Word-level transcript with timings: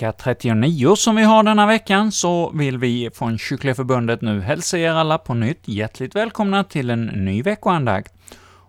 vecka 0.00 0.12
39 0.12 0.96
som 0.96 1.16
vi 1.16 1.22
har 1.22 1.42
denna 1.42 1.66
veckan, 1.66 2.12
så 2.12 2.50
vill 2.54 2.78
vi 2.78 3.10
från 3.14 3.38
Kyrkliga 3.38 3.74
Förbundet 3.74 4.22
nu 4.22 4.40
hälsa 4.40 4.78
er 4.78 4.90
alla 4.90 5.18
på 5.18 5.34
nytt 5.34 5.68
hjärtligt 5.68 6.16
välkomna 6.16 6.64
till 6.64 6.90
en 6.90 7.06
ny 7.06 7.42
veckoandakt. 7.42 8.12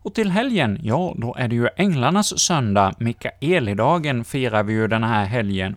Och 0.03 0.13
till 0.13 0.31
helgen, 0.31 0.79
ja, 0.83 1.13
då 1.17 1.35
är 1.39 1.47
det 1.47 1.55
ju 1.55 1.67
Änglarnas 1.75 2.39
söndag, 2.39 2.93
Mikaelidagen 2.99 4.23
firar 4.23 4.63
vi 4.63 4.73
ju 4.73 4.87
den 4.87 5.03
här 5.03 5.25
helgen. 5.25 5.75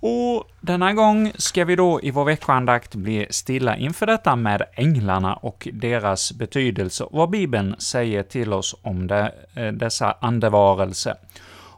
Och 0.00 0.44
denna 0.60 0.92
gång 0.92 1.32
ska 1.34 1.64
vi 1.64 1.76
då 1.76 2.00
i 2.02 2.10
vår 2.10 2.24
veckoandakt 2.24 2.94
bli 2.94 3.26
stilla 3.30 3.76
inför 3.76 4.06
detta 4.06 4.36
med 4.36 4.62
änglarna 4.74 5.34
och 5.34 5.68
deras 5.72 6.32
betydelse, 6.32 7.04
vad 7.10 7.30
Bibeln 7.30 7.74
säger 7.78 8.22
till 8.22 8.52
oss 8.52 8.76
om 8.82 9.06
det, 9.06 9.32
eh, 9.54 9.72
dessa 9.72 10.16
andevarelser. 10.20 11.14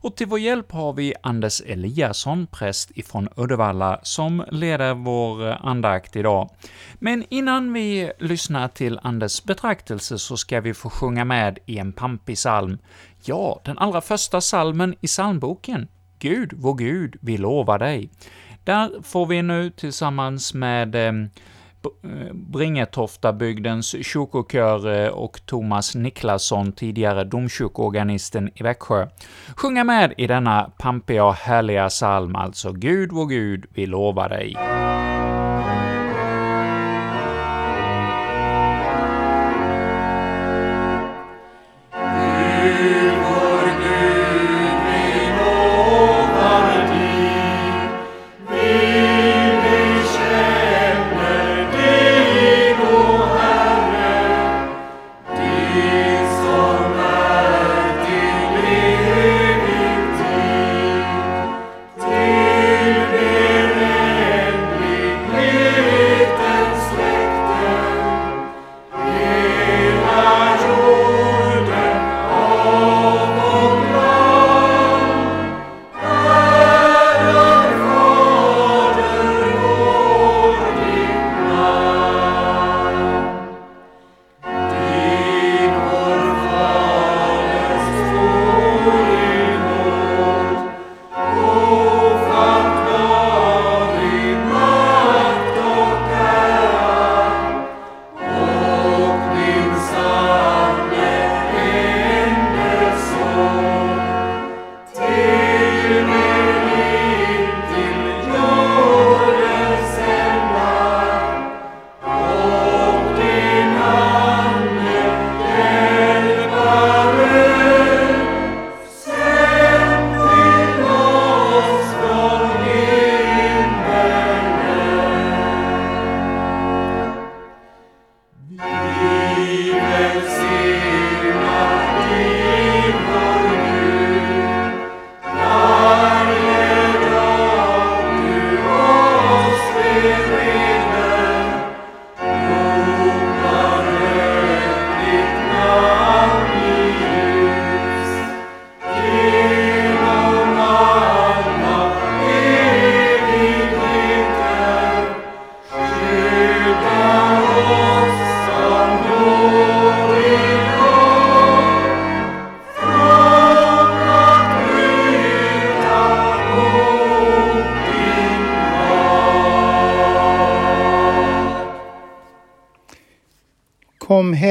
Och 0.07 0.17
till 0.17 0.27
vår 0.27 0.39
hjälp 0.39 0.73
har 0.73 0.93
vi 0.93 1.15
Anders 1.23 1.62
Eliasson, 1.67 2.47
präst 2.47 2.91
ifrån 2.95 3.29
Uddevalla, 3.37 4.01
som 4.03 4.45
leder 4.51 4.95
vår 4.95 5.48
eh, 5.48 5.65
andakt 5.67 6.17
idag. 6.17 6.51
Men 6.95 7.25
innan 7.29 7.73
vi 7.73 8.13
lyssnar 8.19 8.69
till 8.69 9.01
Anders 9.03 9.45
betraktelse 9.45 10.19
så 10.19 10.37
ska 10.37 10.61
vi 10.61 10.75
få 10.75 10.91
sjunga 10.91 11.25
med 11.25 11.59
i 11.67 11.79
en 11.79 11.93
pampig 11.93 12.37
psalm. 12.37 12.79
Ja, 13.25 13.61
den 13.65 13.79
allra 13.79 14.01
första 14.01 14.41
salmen 14.41 14.95
i 15.01 15.07
psalmboken. 15.07 15.89
Gud, 16.19 16.53
vår 16.57 16.75
Gud, 16.75 17.17
vi 17.20 17.39
lovar 17.39 17.79
dig. 17.79 18.11
Där 18.65 19.03
får 19.03 19.27
vi 19.27 19.43
nu 19.43 19.70
tillsammans 19.70 20.55
med 20.55 20.95
Eh, 20.95 21.13
Eh, 21.87 22.33
Bringetoftabygdens 22.33 24.06
kyrkokör 24.06 25.11
och 25.11 25.41
Thomas 25.47 25.95
Niklasson, 25.95 26.73
tidigare 26.73 27.25
domkyrkoorganisten 27.25 28.51
i 28.55 28.62
Växjö, 28.62 29.06
sjunga 29.56 29.84
med 29.84 30.14
i 30.17 30.27
denna 30.27 30.70
pampiga 30.79 31.25
och 31.25 31.34
härliga 31.34 31.89
psalm, 31.89 32.37
alltså 32.37 32.73
Gud, 32.73 33.12
vår 33.12 33.27
Gud, 33.27 33.67
vi 33.75 33.87
lovar 33.87 34.29
dig. 34.29 34.57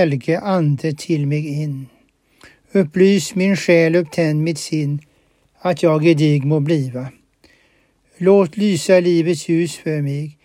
Helge 0.06 0.40
ande 0.40 0.94
till 0.94 1.28
mig 1.28 1.48
in. 1.48 1.88
Upplys 2.72 3.36
min 3.36 3.56
själ, 3.56 3.96
upptänd 3.96 4.44
mitt 4.44 4.58
sinn, 4.58 5.00
att 5.62 5.84
jag 5.84 6.06
i 6.06 6.14
dig 6.14 6.42
må 6.42 6.60
bliva. 6.60 7.08
Låt 8.18 8.58
lysa 8.58 9.00
livets 9.00 9.50
ljus 9.50 9.76
för 9.76 10.02
mig 10.02 10.38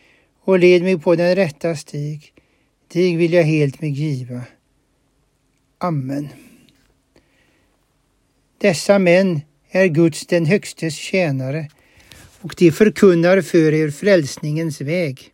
och 0.45 0.59
led 0.59 0.83
mig 0.83 0.98
på 0.98 1.16
den 1.16 1.34
rätta 1.34 1.77
stig. 1.77 2.33
Dig 2.92 3.16
vill 3.16 3.33
jag 3.33 3.45
helt 3.45 3.80
mig 3.80 3.91
giva. 3.91 4.42
Amen. 5.78 6.28
Dessa 8.59 8.98
män 8.98 9.41
är 9.71 9.86
Guds 9.86 10.27
den 10.27 10.47
högstes 10.47 10.95
tjänare 10.95 11.71
och 12.41 12.54
de 12.59 12.71
förkunnar 12.71 13.41
för 13.41 13.74
er 13.74 13.91
frälsningens 13.91 14.80
väg. 14.80 15.33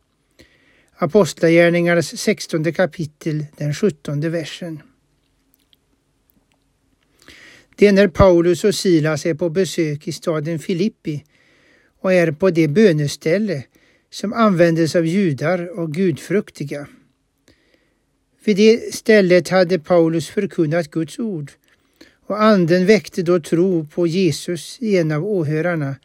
Apostlagärningarnas 0.98 2.16
16 2.16 2.72
kapitel, 2.72 3.46
den 3.56 3.74
17 3.74 4.20
versen. 4.20 4.82
Det 7.76 7.86
är 7.86 7.92
när 7.92 8.08
Paulus 8.08 8.64
och 8.64 8.74
Silas 8.74 9.26
är 9.26 9.34
på 9.34 9.48
besök 9.48 10.08
i 10.08 10.12
staden 10.12 10.58
Filippi 10.58 11.24
och 12.00 12.12
är 12.12 12.32
på 12.32 12.50
det 12.50 12.68
böneställe 12.68 13.64
som 14.10 14.32
användes 14.32 14.96
av 14.96 15.06
judar 15.06 15.78
och 15.78 15.94
gudfruktiga. 15.94 16.86
Vid 18.44 18.56
det 18.56 18.94
stället 18.94 19.48
hade 19.48 19.78
Paulus 19.78 20.28
förkunnat 20.28 20.90
Guds 20.90 21.18
ord 21.18 21.52
och 22.26 22.42
anden 22.42 22.86
väckte 22.86 23.22
då 23.22 23.40
tro 23.40 23.86
på 23.86 24.06
Jesus 24.06 24.78
i 24.80 24.96
en 24.96 25.12
av 25.12 25.24
åhörarna, 25.24 25.96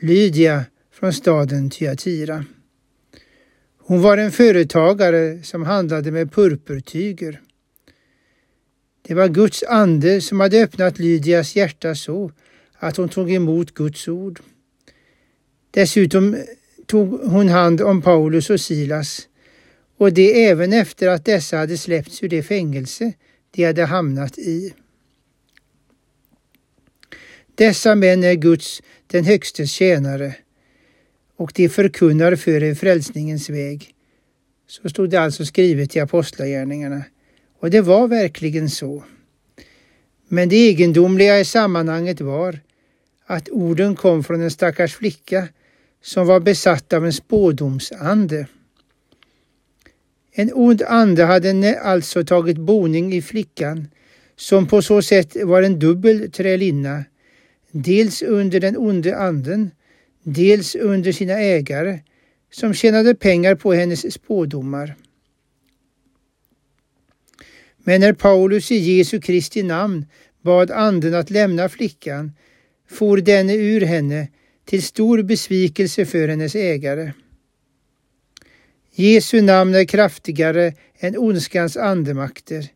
Lydia 0.00 0.64
från 0.92 1.12
staden 1.12 1.70
Thyatira. 1.70 2.44
Hon 3.88 4.00
var 4.02 4.18
en 4.18 4.32
företagare 4.32 5.42
som 5.42 5.62
handlade 5.62 6.10
med 6.10 6.32
purpurtyger. 6.32 7.40
Det 9.02 9.14
var 9.14 9.28
Guds 9.28 9.62
ande 9.62 10.20
som 10.20 10.40
hade 10.40 10.62
öppnat 10.62 10.98
Lydias 10.98 11.56
hjärta 11.56 11.94
så 11.94 12.32
att 12.78 12.96
hon 12.96 13.08
tog 13.08 13.32
emot 13.32 13.74
Guds 13.74 14.08
ord. 14.08 14.40
Dessutom 15.70 16.36
tog 16.86 17.08
hon 17.08 17.48
hand 17.48 17.80
om 17.80 18.02
Paulus 18.02 18.50
och 18.50 18.60
Silas 18.60 19.28
och 19.96 20.12
det 20.12 20.44
även 20.44 20.72
efter 20.72 21.08
att 21.08 21.24
dessa 21.24 21.56
hade 21.56 21.78
släppts 21.78 22.22
ur 22.22 22.28
det 22.28 22.42
fängelse 22.42 23.12
de 23.50 23.64
hade 23.64 23.84
hamnat 23.84 24.38
i. 24.38 24.74
Dessa 27.54 27.94
män 27.94 28.24
är 28.24 28.34
Guds, 28.34 28.82
den 29.06 29.24
högstes 29.24 29.70
tjänare 29.70 30.34
och 31.38 31.52
de 31.54 31.68
förkunnar 31.68 32.36
för 32.36 32.62
er 32.62 32.74
frälsningens 32.74 33.50
väg. 33.50 33.94
Så 34.66 34.88
stod 34.88 35.10
det 35.10 35.20
alltså 35.20 35.44
skrivet 35.44 35.96
i 35.96 36.00
Apostlagärningarna. 36.00 37.04
Och 37.60 37.70
det 37.70 37.80
var 37.80 38.08
verkligen 38.08 38.70
så. 38.70 39.04
Men 40.28 40.48
det 40.48 40.56
egendomliga 40.56 41.40
i 41.40 41.44
sammanhanget 41.44 42.20
var 42.20 42.60
att 43.26 43.48
orden 43.48 43.96
kom 43.96 44.24
från 44.24 44.40
en 44.40 44.50
stackars 44.50 44.94
flicka 44.94 45.48
som 46.02 46.26
var 46.26 46.40
besatt 46.40 46.92
av 46.92 47.06
en 47.06 47.12
spådomsande. 47.12 48.46
En 50.32 50.50
ond 50.54 50.82
ande 50.82 51.24
hade 51.24 51.80
alltså 51.80 52.24
tagit 52.24 52.58
boning 52.58 53.14
i 53.14 53.22
flickan, 53.22 53.88
som 54.36 54.66
på 54.66 54.82
så 54.82 55.02
sätt 55.02 55.36
var 55.44 55.62
en 55.62 55.78
dubbel 55.78 56.30
trälinna, 56.32 57.04
dels 57.72 58.22
under 58.22 58.60
den 58.60 58.76
onde 58.76 59.16
anden, 59.16 59.70
dels 60.32 60.74
under 60.74 61.12
sina 61.12 61.32
ägare, 61.32 62.00
som 62.50 62.74
tjänade 62.74 63.14
pengar 63.14 63.54
på 63.54 63.72
hennes 63.72 64.14
spådomar. 64.14 64.96
Men 67.78 68.00
när 68.00 68.12
Paulus 68.12 68.72
i 68.72 68.76
Jesu 68.76 69.20
Kristi 69.20 69.62
namn 69.62 70.06
bad 70.42 70.70
anden 70.70 71.14
att 71.14 71.30
lämna 71.30 71.68
flickan 71.68 72.32
for 72.90 73.16
denne 73.16 73.54
ur 73.54 73.80
henne 73.80 74.28
till 74.64 74.82
stor 74.82 75.22
besvikelse 75.22 76.06
för 76.06 76.28
hennes 76.28 76.54
ägare. 76.54 77.12
Jesu 78.94 79.42
namn 79.42 79.74
är 79.74 79.84
kraftigare 79.84 80.72
än 80.98 81.18
ondskans 81.18 81.76
andemakter. 81.76 82.66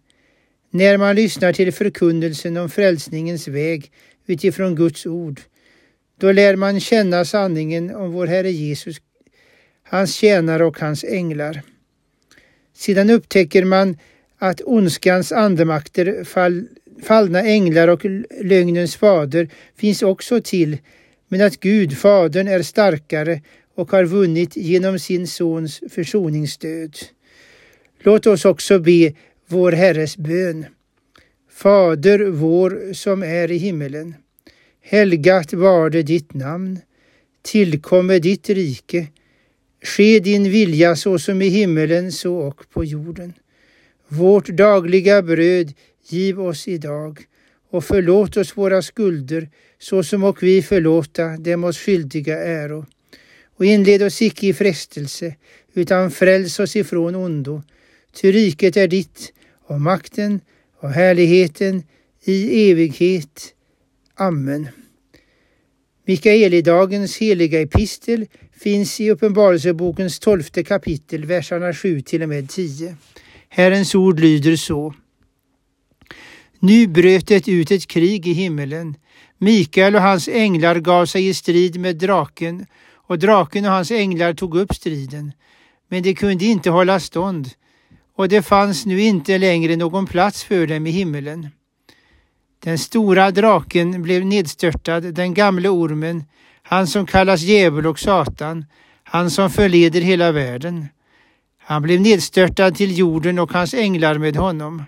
När 0.71 0.97
man 0.99 1.17
lyssnar 1.17 1.53
till 1.53 1.73
förkunnelsen 1.73 2.57
om 2.57 2.71
frälsningens 2.71 3.49
väg 3.49 3.93
utifrån 4.27 4.75
Guds 4.75 5.07
ord, 5.07 5.41
då 6.23 6.33
lär 6.33 6.57
man 6.57 6.81
känna 6.81 7.25
sanningen 7.25 7.95
om 7.95 8.13
vår 8.13 8.27
Herre 8.27 8.51
Jesus, 8.51 8.97
hans 9.83 10.15
tjänare 10.15 10.65
och 10.65 10.79
hans 10.81 11.05
änglar. 11.05 11.63
Sedan 12.75 13.11
upptäcker 13.11 13.65
man 13.65 13.99
att 14.39 14.61
ondskans 14.65 15.33
andemakter, 15.33 16.25
fall, 16.25 16.67
fallna 17.03 17.43
änglar 17.43 17.89
och 17.89 18.05
lögnens 18.41 18.97
fader 18.97 19.49
finns 19.77 20.03
också 20.03 20.41
till, 20.41 20.79
men 21.29 21.41
att 21.41 21.61
Gud, 21.61 21.99
Fadern, 21.99 22.49
är 22.49 22.63
starkare 22.63 23.41
och 23.75 23.91
har 23.91 24.05
vunnit 24.05 24.57
genom 24.57 24.99
sin 24.99 25.27
Sons 25.27 25.81
försoningsstöd. 25.91 26.97
Låt 27.99 28.27
oss 28.27 28.45
också 28.45 28.79
be 28.79 29.13
vår 29.47 29.73
Herres 29.73 30.17
bön. 30.17 30.67
Fader 31.51 32.27
vår 32.27 32.93
som 32.93 33.23
är 33.23 33.51
i 33.51 33.57
himmelen. 33.57 34.15
Helgat 34.85 35.53
varde 35.53 36.03
ditt 36.03 36.35
namn. 36.35 36.79
Tillkomme 37.43 38.19
ditt 38.19 38.49
rike. 38.51 39.07
Ske 39.83 40.19
din 40.21 40.51
vilja 40.51 40.97
så 40.97 41.19
som 41.19 41.43
i 41.43 41.49
himmelen 41.49 42.13
så 42.13 42.37
och 42.37 42.71
på 42.71 42.85
jorden. 42.85 43.33
Vårt 44.09 44.49
dagliga 44.49 45.23
bröd 45.23 45.73
giv 46.09 46.41
oss 46.41 46.69
idag 46.69 47.19
och 47.71 47.85
förlåt 47.85 48.37
oss 48.37 48.57
våra 48.57 48.83
skulder 48.83 49.49
såsom 49.79 50.25
och 50.25 50.43
vi 50.43 50.63
förlåta 50.63 51.37
dem 51.37 51.65
oss 51.65 51.79
skyldiga 51.79 52.39
äro. 52.39 52.87
Och 53.57 53.65
inled 53.65 54.03
oss 54.03 54.23
icke 54.23 54.47
i 54.47 54.53
frestelse, 54.53 55.35
utan 55.75 56.11
fräls 56.11 56.61
oss 56.61 56.77
ifrån 56.77 57.15
ondo. 57.15 57.63
Ty 58.13 58.33
riket 58.33 58.77
är 58.77 58.89
ditt 58.89 59.33
och 59.67 59.81
makten 59.81 60.41
och 60.81 60.91
härligheten 60.91 61.83
i 62.25 62.71
evighet. 62.71 63.55
Amen. 64.17 64.69
Mikaelidagens 66.07 67.17
heliga 67.17 67.61
epistel 67.61 68.27
finns 68.53 69.01
i 69.01 69.11
Uppenbarelsebokens 69.11 70.19
tolfte 70.19 70.65
kapitel, 70.65 71.25
verserna 71.25 71.75
7 71.75 72.01
till 72.01 72.23
och 72.23 72.29
med 72.29 72.49
10. 72.49 72.97
Herrens 73.49 73.95
ord 73.95 74.21
lyder 74.21 74.57
så. 74.57 74.95
Nu 76.59 76.87
bröt 76.87 77.27
det 77.27 77.49
ut 77.49 77.71
ett 77.71 77.87
krig 77.87 78.27
i 78.27 78.33
himmelen. 78.33 78.95
Mikael 79.39 79.95
och 79.95 80.03
hans 80.03 80.29
änglar 80.29 80.81
gav 80.81 81.07
sig 81.07 81.29
i 81.29 81.35
strid 81.35 81.81
med 81.81 81.97
draken 81.97 82.67
och 82.93 83.19
draken 83.19 83.65
och 83.65 83.71
hans 83.71 83.91
änglar 83.91 84.35
tog 84.35 84.57
upp 84.57 84.75
striden. 84.75 85.33
Men 85.89 86.03
de 86.03 86.15
kunde 86.15 86.45
inte 86.45 86.71
hålla 86.71 87.01
stånd 87.01 87.51
och 88.17 88.29
det 88.29 88.43
fanns 88.43 88.87
nu 88.87 89.01
inte 89.01 89.39
längre 89.39 89.77
någon 89.77 90.07
plats 90.07 90.45
för 90.45 90.67
dem 90.67 90.87
i 90.87 90.91
himmelen. 90.91 91.49
Den 92.65 92.79
stora 92.79 93.31
draken 93.31 94.03
blev 94.03 94.27
nedstörtad, 94.27 95.01
den 95.01 95.35
gamle 95.35 95.69
ormen, 95.69 96.25
han 96.63 96.87
som 96.87 97.07
kallas 97.07 97.41
djävul 97.41 97.87
och 97.87 97.99
Satan, 97.99 98.65
han 99.05 99.31
som 99.31 99.51
förleder 99.51 100.01
hela 100.01 100.33
världen. 100.33 100.87
Han 101.59 101.83
blev 101.83 102.01
nedstörtad 102.01 102.71
till 102.71 102.99
jorden 102.99 103.39
och 103.39 103.53
hans 103.53 103.75
änglar 103.75 104.19
med 104.19 104.37
honom. 104.37 104.85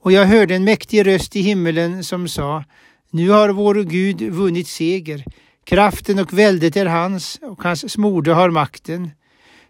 Och 0.00 0.12
jag 0.12 0.26
hörde 0.26 0.54
en 0.54 0.64
mäktig 0.64 1.06
röst 1.06 1.36
i 1.36 1.40
himmelen 1.40 2.04
som 2.04 2.28
sa 2.28 2.64
Nu 3.10 3.30
har 3.30 3.48
vår 3.48 3.74
Gud 3.74 4.22
vunnit 4.22 4.68
seger. 4.68 5.24
Kraften 5.64 6.18
och 6.18 6.32
väldet 6.32 6.76
är 6.76 6.86
hans 6.86 7.38
och 7.42 7.62
hans 7.62 7.92
smorde 7.92 8.32
har 8.32 8.50
makten. 8.50 9.10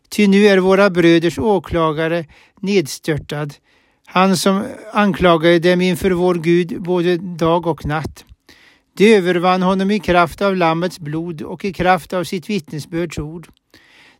Ty 0.08 0.26
nu 0.26 0.46
är 0.46 0.58
våra 0.58 0.90
bröders 0.90 1.38
åklagare 1.38 2.24
nedstörtad, 2.60 3.48
han 4.14 4.36
som 4.36 4.64
anklagade 4.92 5.58
dem 5.58 5.80
inför 5.80 6.10
vår 6.10 6.34
Gud 6.34 6.82
både 6.82 7.16
dag 7.16 7.66
och 7.66 7.86
natt. 7.86 8.24
De 8.96 9.14
övervann 9.14 9.62
honom 9.62 9.90
i 9.90 10.00
kraft 10.00 10.42
av 10.42 10.56
Lammets 10.56 10.98
blod 10.98 11.42
och 11.42 11.64
i 11.64 11.72
kraft 11.72 12.12
av 12.12 12.24
sitt 12.24 12.50
vittnesbörds 12.50 13.18
ord. 13.18 13.48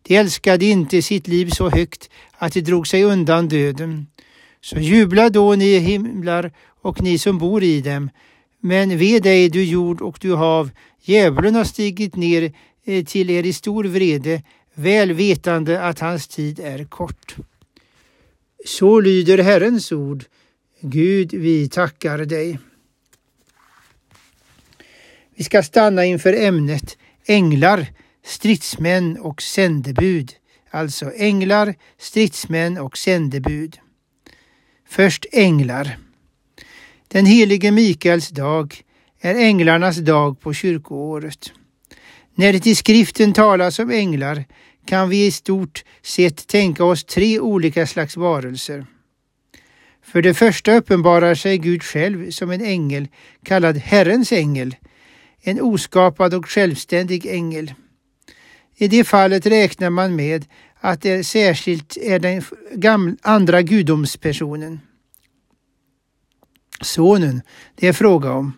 De 0.03 0.16
älskade 0.16 0.64
inte 0.64 1.02
sitt 1.02 1.28
liv 1.28 1.50
så 1.50 1.71
högt 1.71 2.11
att 2.38 2.52
de 2.52 2.61
drog 2.61 2.87
sig 2.87 3.05
undan 3.05 3.49
döden. 3.49 4.07
Så 4.61 4.76
jubla 4.78 5.31
då 5.31 5.55
ni 5.55 5.78
himlar 5.78 6.52
och 6.83 7.02
ni 7.02 7.19
som 7.19 7.38
bor 7.38 7.62
i 7.62 7.81
dem. 7.81 8.11
Men 8.61 8.99
ve 8.99 9.19
dig 9.19 9.49
du 9.49 9.64
jord 9.64 10.00
och 10.00 10.19
du 10.21 10.35
hav, 10.35 10.71
djävulen 11.02 11.55
har 11.55 11.64
stigit 11.64 12.16
ner 12.16 12.52
eh, 12.85 13.05
till 13.05 13.31
er 13.31 13.47
i 13.47 13.52
stor 13.52 13.85
vrede, 13.85 14.43
väl 14.75 15.12
vetande 15.12 15.83
att 15.83 16.00
hans 16.00 16.28
tid 16.28 16.61
är 16.61 16.85
kort. 16.85 17.37
Så 18.64 19.00
lyder 19.00 19.38
Herrens 19.38 19.92
ord. 19.92 20.25
Gud, 20.81 21.35
vi 21.35 21.69
tackar 21.69 22.19
dig. 22.19 22.59
Vi 25.37 25.45
ska 25.45 25.62
stanna 25.62 26.04
inför 26.04 26.33
ämnet 26.33 26.97
änglar, 27.26 27.87
stridsmän 28.25 29.19
och 29.19 29.42
sändebud. 29.42 30.33
Alltså 30.71 31.12
änglar, 31.12 31.75
stridsmän 31.99 32.78
och 32.78 32.99
sändebud. 32.99 33.78
Först 34.88 35.26
änglar. 35.33 35.99
Den 37.09 37.26
helige 37.26 37.71
Mikaels 37.71 38.28
dag 38.28 38.83
är 39.21 39.35
änglarnas 39.35 39.97
dag 39.97 40.40
på 40.40 40.52
kyrkoåret. 40.52 41.52
När 42.35 42.52
det 42.52 42.66
i 42.66 42.75
skriften 42.75 43.33
talas 43.33 43.78
om 43.78 43.90
änglar 43.90 44.45
kan 44.87 45.09
vi 45.09 45.27
i 45.27 45.31
stort 45.31 45.85
sett 46.03 46.47
tänka 46.47 46.85
oss 46.85 47.05
tre 47.05 47.41
olika 47.41 47.87
slags 47.87 48.17
varelser. 48.17 48.87
För 50.03 50.23
det 50.23 50.35
första 50.35 50.75
uppenbarar 50.75 51.35
sig 51.35 51.59
Gud 51.59 51.83
själv 51.83 52.31
som 52.31 52.51
en 52.51 52.65
ängel 52.65 53.09
kallad 53.45 53.77
Herrens 53.77 54.33
ängel, 54.33 54.77
en 55.41 55.61
oskapad 55.61 56.35
och 56.35 56.47
självständig 56.47 57.27
ängel. 57.27 57.75
I 58.77 58.89
det 58.89 59.05
fallet 59.05 59.47
räknar 59.47 59.91
man 59.91 60.17
med 60.17 60.45
att 60.81 61.03
det 61.03 61.25
särskilt 61.25 61.97
är 61.97 62.19
den 62.19 62.43
gamla, 62.73 63.17
andra 63.23 63.62
gudomspersonen. 63.62 64.81
Sonen 66.81 67.43
det 67.75 67.89
är 67.89 67.93
fråga 67.93 68.33
om. 68.33 68.53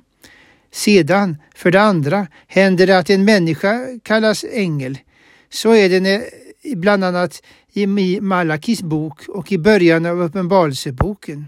Sedan, 0.70 1.36
för 1.54 1.70
det 1.70 1.80
andra, 1.80 2.26
händer 2.46 2.86
det 2.86 2.98
att 2.98 3.10
en 3.10 3.24
människa 3.24 3.86
kallas 4.02 4.44
ängel. 4.52 4.98
Så 5.54 5.74
är 5.74 5.88
det 5.88 6.00
när, 6.00 6.24
bland 6.76 7.04
annat 7.04 7.42
i 7.72 7.86
Malakis 8.20 8.82
bok 8.82 9.28
och 9.28 9.52
i 9.52 9.58
början 9.58 10.06
av 10.06 10.20
Uppenbarelseboken. 10.20 11.46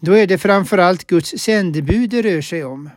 Då 0.00 0.12
är 0.12 0.26
det 0.26 0.38
framförallt 0.38 1.06
Guds 1.06 1.34
sändebud 1.38 2.10
det 2.10 2.22
rör 2.22 2.40
sig 2.40 2.64
om. 2.64 2.90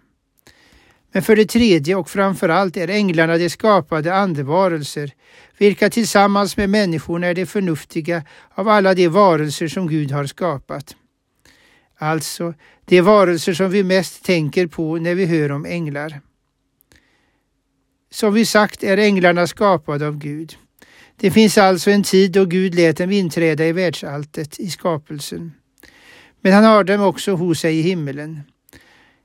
Men 1.11 1.23
för 1.23 1.35
det 1.35 1.45
tredje 1.45 1.95
och 1.95 2.09
framför 2.09 2.49
allt 2.49 2.77
är 2.77 2.87
änglarna 2.87 3.37
de 3.37 3.49
skapade 3.49 4.15
andevarelser, 4.15 5.11
vilka 5.57 5.89
tillsammans 5.89 6.57
med 6.57 6.69
människorna 6.69 7.27
är 7.27 7.33
de 7.33 7.45
förnuftiga 7.45 8.23
av 8.55 8.67
alla 8.67 8.93
de 8.93 9.07
varelser 9.07 9.67
som 9.67 9.87
Gud 9.87 10.11
har 10.11 10.25
skapat. 10.25 10.95
Alltså 11.97 12.53
de 12.85 13.01
varelser 13.01 13.53
som 13.53 13.69
vi 13.69 13.83
mest 13.83 14.25
tänker 14.25 14.67
på 14.67 14.95
när 14.95 15.15
vi 15.15 15.25
hör 15.25 15.51
om 15.51 15.65
änglar. 15.65 16.21
Som 18.09 18.33
vi 18.33 18.45
sagt 18.45 18.83
är 18.83 18.97
änglarna 18.97 19.47
skapade 19.47 20.07
av 20.07 20.17
Gud. 20.17 20.57
Det 21.15 21.31
finns 21.31 21.57
alltså 21.57 21.91
en 21.91 22.03
tid 22.03 22.31
då 22.31 22.45
Gud 22.45 22.75
lät 22.75 22.97
dem 22.97 23.11
inträda 23.11 23.65
i 23.65 23.71
världsalltet, 23.71 24.59
i 24.59 24.69
skapelsen. 24.69 25.53
Men 26.41 26.53
han 26.53 26.63
har 26.63 26.83
dem 26.83 27.01
också 27.01 27.31
hos 27.35 27.59
sig 27.59 27.79
i 27.79 27.81
himmelen. 27.81 28.41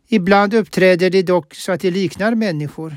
Ibland 0.08 0.54
uppträder 0.54 1.10
de 1.10 1.22
dock 1.22 1.54
så 1.54 1.72
att 1.72 1.80
de 1.80 1.90
liknar 1.90 2.34
människor. 2.34 2.96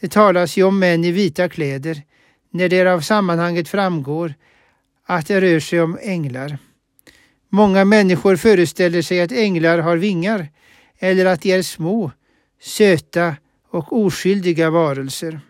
Det 0.00 0.08
talas 0.08 0.56
ju 0.56 0.62
om 0.62 0.78
män 0.78 1.04
i 1.04 1.10
vita 1.10 1.48
kläder 1.48 2.02
när 2.50 2.68
det 2.68 2.86
av 2.86 3.00
sammanhanget 3.00 3.68
framgår 3.68 4.34
att 5.06 5.26
det 5.26 5.40
rör 5.40 5.60
sig 5.60 5.80
om 5.80 5.98
änglar. 6.02 6.58
Många 7.48 7.84
människor 7.84 8.36
föreställer 8.36 9.02
sig 9.02 9.20
att 9.20 9.32
änglar 9.32 9.78
har 9.78 9.96
vingar 9.96 10.48
eller 10.98 11.26
att 11.26 11.42
de 11.42 11.52
är 11.52 11.62
små, 11.62 12.12
söta 12.60 13.36
och 13.70 13.92
oskyldiga 13.92 14.70
varelser. 14.70 15.40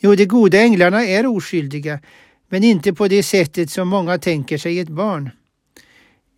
Jo, 0.00 0.14
de 0.14 0.26
goda 0.26 0.58
änglarna 0.58 1.04
är 1.04 1.26
oskyldiga, 1.26 2.00
men 2.48 2.64
inte 2.64 2.92
på 2.92 3.08
det 3.08 3.22
sättet 3.22 3.70
som 3.70 3.88
många 3.88 4.18
tänker 4.18 4.58
sig 4.58 4.78
ett 4.78 4.88
barn. 4.88 5.30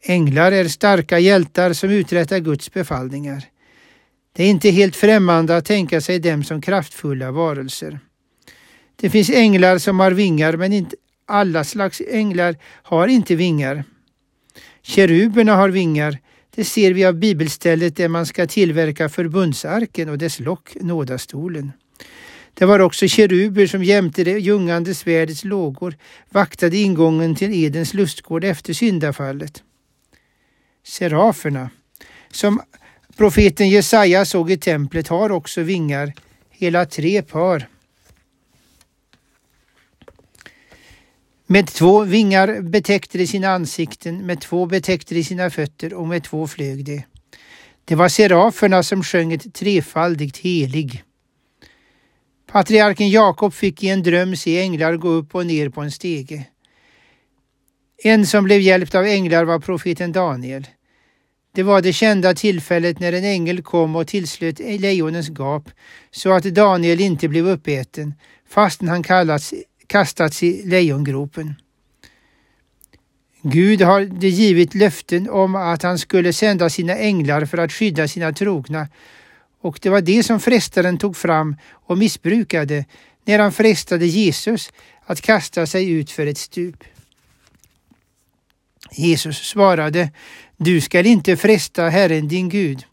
Änglar 0.03 0.53
är 0.53 0.69
starka 0.69 1.19
hjältar 1.19 1.73
som 1.73 1.91
uträttar 1.91 2.39
Guds 2.39 2.73
befallningar. 2.73 3.45
Det 4.33 4.45
är 4.45 4.51
inte 4.51 4.71
helt 4.71 4.97
främmande 4.97 5.57
att 5.57 5.65
tänka 5.65 6.01
sig 6.01 6.19
dem 6.19 6.45
som 6.45 6.63
kraftfulla 6.63 7.31
varelser. 7.31 8.01
Det 8.97 9.11
finns 9.11 9.31
änglar 9.31 9.79
som 9.79 10.01
har 10.01 10.11
vingar, 10.11 10.57
men 10.57 10.73
inte 10.73 10.97
alla 11.27 11.65
slags 11.65 12.03
änglar 12.09 12.57
har 12.65 13.09
inte 13.09 13.35
vingar. 13.35 13.85
Keruberna 14.83 15.57
har 15.57 15.69
vingar. 15.69 16.19
Det 16.55 16.65
ser 16.65 16.93
vi 16.93 17.05
av 17.05 17.15
bibelstället 17.15 17.97
där 17.97 18.09
man 18.09 18.27
ska 18.27 18.47
tillverka 18.47 19.09
förbundsarken 19.09 20.09
och 20.09 20.19
dess 20.19 20.41
lock, 20.41 20.77
nådastolen. 20.81 21.73
Det 22.55 22.67
var 22.67 22.81
också 22.81 23.09
keruber 23.09 23.67
som 23.67 23.85
jämte 23.85 24.25
det 24.25 24.39
ljungande 24.39 24.95
svärdets 24.95 25.45
lågor 25.45 25.97
vaktade 26.31 26.77
ingången 26.77 27.35
till 27.35 27.65
Edens 27.65 27.95
lustgård 27.95 28.45
efter 28.45 28.73
syndafallet. 28.73 29.63
Seraferna, 30.87 31.71
som 32.31 32.61
profeten 33.17 33.69
Jesaja 33.69 34.25
såg 34.25 34.51
i 34.51 34.57
templet, 34.57 35.09
har 35.09 35.33
också 35.33 35.63
vingar, 35.63 36.13
hela 36.51 36.87
tre 36.87 37.23
par. 37.23 37.69
Med 41.53 41.67
två 41.67 42.05
vingar 42.05 42.61
betäckte 42.61 43.19
de 43.19 43.27
sina 43.27 43.49
ansikten, 43.49 44.27
med 44.27 44.41
två 44.41 44.67
betäckte 44.67 45.15
de 45.15 45.25
sina 45.25 45.51
fötter 45.51 45.95
och 45.95 46.09
med 46.09 46.25
två 46.25 46.47
flög 46.47 46.85
de. 46.85 47.03
Det 47.85 47.95
var 47.95 48.09
seraferna 48.09 48.83
som 48.83 49.03
sjöng 49.03 49.33
ett 49.33 49.55
trefaldigt 49.55 50.37
helig. 50.37 51.03
Patriarken 52.53 53.11
Jakob 53.11 53.55
fick 53.55 53.83
i 53.83 53.89
en 53.89 54.03
dröm 54.03 54.37
se 54.37 54.61
änglar 54.61 54.97
gå 54.97 55.09
upp 55.09 55.35
och 55.35 55.47
ner 55.47 55.69
på 55.69 55.81
en 55.81 55.91
stege. 55.91 56.47
En 58.05 58.27
som 58.27 58.45
blev 58.45 58.61
hjälpt 58.61 58.95
av 58.95 59.05
änglar 59.05 59.45
var 59.45 59.59
profeten 59.59 60.13
Daniel. 60.13 60.67
Det 61.55 61.63
var 61.63 61.83
det 61.83 61.93
kända 61.93 62.35
tillfället 62.35 63.01
när 63.01 63.13
en 63.13 63.25
ängel 63.25 63.63
kom 63.63 63.97
och 63.97 64.07
tillslöt 64.07 64.59
lejonens 64.59 65.29
gap 65.29 65.71
så 66.11 66.33
att 66.33 66.45
Daniel 66.45 67.01
inte 67.01 67.29
blev 67.29 67.49
uppäten 67.49 68.15
fastän 68.49 68.89
han 68.89 69.03
kallats, 69.03 69.55
kastats 69.91 70.43
i 70.43 70.63
lejongropen. 70.67 71.55
Gud 73.43 73.83
hade 73.83 74.29
givit 74.29 74.75
löften 74.75 75.31
om 75.31 75.55
att 75.55 75.83
han 75.83 75.99
skulle 75.99 76.33
sända 76.33 76.71
sina 76.71 76.95
änglar 76.97 77.45
för 77.45 77.59
att 77.59 77.73
skydda 77.73 78.09
sina 78.09 78.33
trogna 78.33 78.89
och 79.61 79.79
det 79.83 79.89
var 79.89 80.01
det 80.01 80.23
som 80.23 80.41
frestaren 80.41 80.99
tog 80.99 81.17
fram 81.17 81.57
och 81.71 81.99
missbrukade 81.99 82.85
när 83.25 83.39
han 83.39 83.53
frestade 83.53 84.07
Jesus 84.07 84.73
att 85.07 85.21
kasta 85.21 85.67
sig 85.67 85.91
ut 85.91 86.11
för 86.11 86.27
ett 86.27 86.39
stup. 86.39 86.85
Jesus 88.93 89.37
svarade, 89.37 90.11
du 90.57 90.81
skall 90.81 91.07
inte 91.07 91.37
fresta 91.37 91.89
Herren 91.89 92.29
din 92.29 92.49
Gud. 92.49 92.85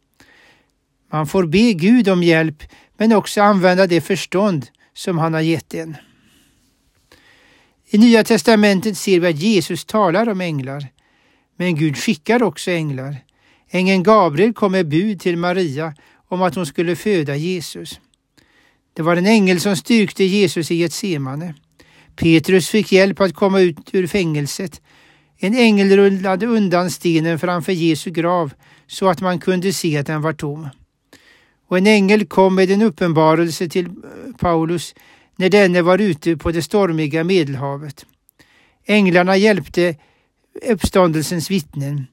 Man 1.12 1.28
får 1.28 1.46
be 1.46 1.74
Gud 1.74 2.10
om 2.10 2.24
hjälp 2.24 2.64
men 2.98 3.14
också 3.14 3.42
använda 3.42 3.88
det 3.88 4.02
förstånd 4.02 4.68
som 4.94 5.18
han 5.18 5.34
har 5.34 5.42
gett 5.42 5.74
en. 5.74 5.98
I 7.90 7.98
Nya 7.98 8.24
testamentet 8.24 8.98
ser 8.98 9.20
vi 9.20 9.28
att 9.28 9.40
Jesus 9.40 9.86
talar 9.86 10.30
om 10.30 10.42
änglar. 10.42 10.88
Men 11.58 11.76
Gud 11.76 11.98
skickar 11.98 12.44
också 12.44 12.72
änglar. 12.72 13.16
Ängeln 13.70 14.04
Gabriel 14.04 14.54
kom 14.54 14.72
med 14.72 14.88
bud 14.88 15.20
till 15.20 15.38
Maria 15.38 15.94
om 16.28 16.42
att 16.42 16.56
hon 16.56 16.66
skulle 16.66 16.96
föda 16.96 17.36
Jesus. 17.36 18.00
Det 18.94 19.02
var 19.02 19.16
en 19.16 19.26
ängel 19.26 19.60
som 19.60 19.76
styrkte 19.76 20.24
Jesus 20.24 20.72
i 20.72 20.76
Getsemane. 20.76 21.54
Petrus 22.16 22.70
fick 22.70 22.92
hjälp 22.92 23.22
att 23.22 23.34
komma 23.34 23.62
ut 23.62 23.90
ur 23.94 24.08
fängelset. 24.08 24.82
En 25.38 25.56
ängel 25.56 25.98
rullade 25.98 26.46
undan 26.46 26.92
stenen 26.92 27.40
framför 27.40 27.72
Jesu 27.72 28.12
grav 28.12 28.54
så 28.88 29.10
att 29.10 29.22
man 29.22 29.40
kunde 29.40 29.74
se 29.74 29.98
att 29.98 30.08
den 30.08 30.22
var 30.22 30.34
tom. 30.34 30.70
Och 31.68 31.78
en 31.78 31.88
ängel 31.88 32.26
kom 32.26 32.56
med 32.56 32.72
en 32.72 32.82
uppenbarelse 32.82 33.70
till 33.70 33.86
eh, 33.86 33.92
Paulus 34.40 34.96
när 35.38 35.50
denne 35.50 35.82
var 35.82 35.98
ute 36.02 36.38
på 36.38 36.52
det 36.52 36.62
stormiga 36.62 37.24
Medelhavet. 37.24 38.06
Änglarna 38.86 39.38
hjälpte 39.38 39.96
uppståndelsens 40.62 41.52
vittnen. 41.52 42.08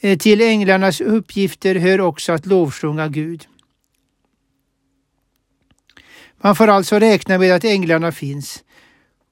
Eh, 0.00 0.18
till 0.18 0.40
änglarnas 0.40 1.00
uppgifter 1.00 1.74
hör 1.74 2.00
också 2.00 2.32
att 2.32 2.46
lovsjunga 2.46 3.08
Gud. 3.08 3.46
Man 6.40 6.56
får 6.56 6.68
alltså 6.68 6.98
räkna 6.98 7.38
med 7.38 7.54
att 7.54 7.64
änglarna 7.64 8.12
finns 8.12 8.62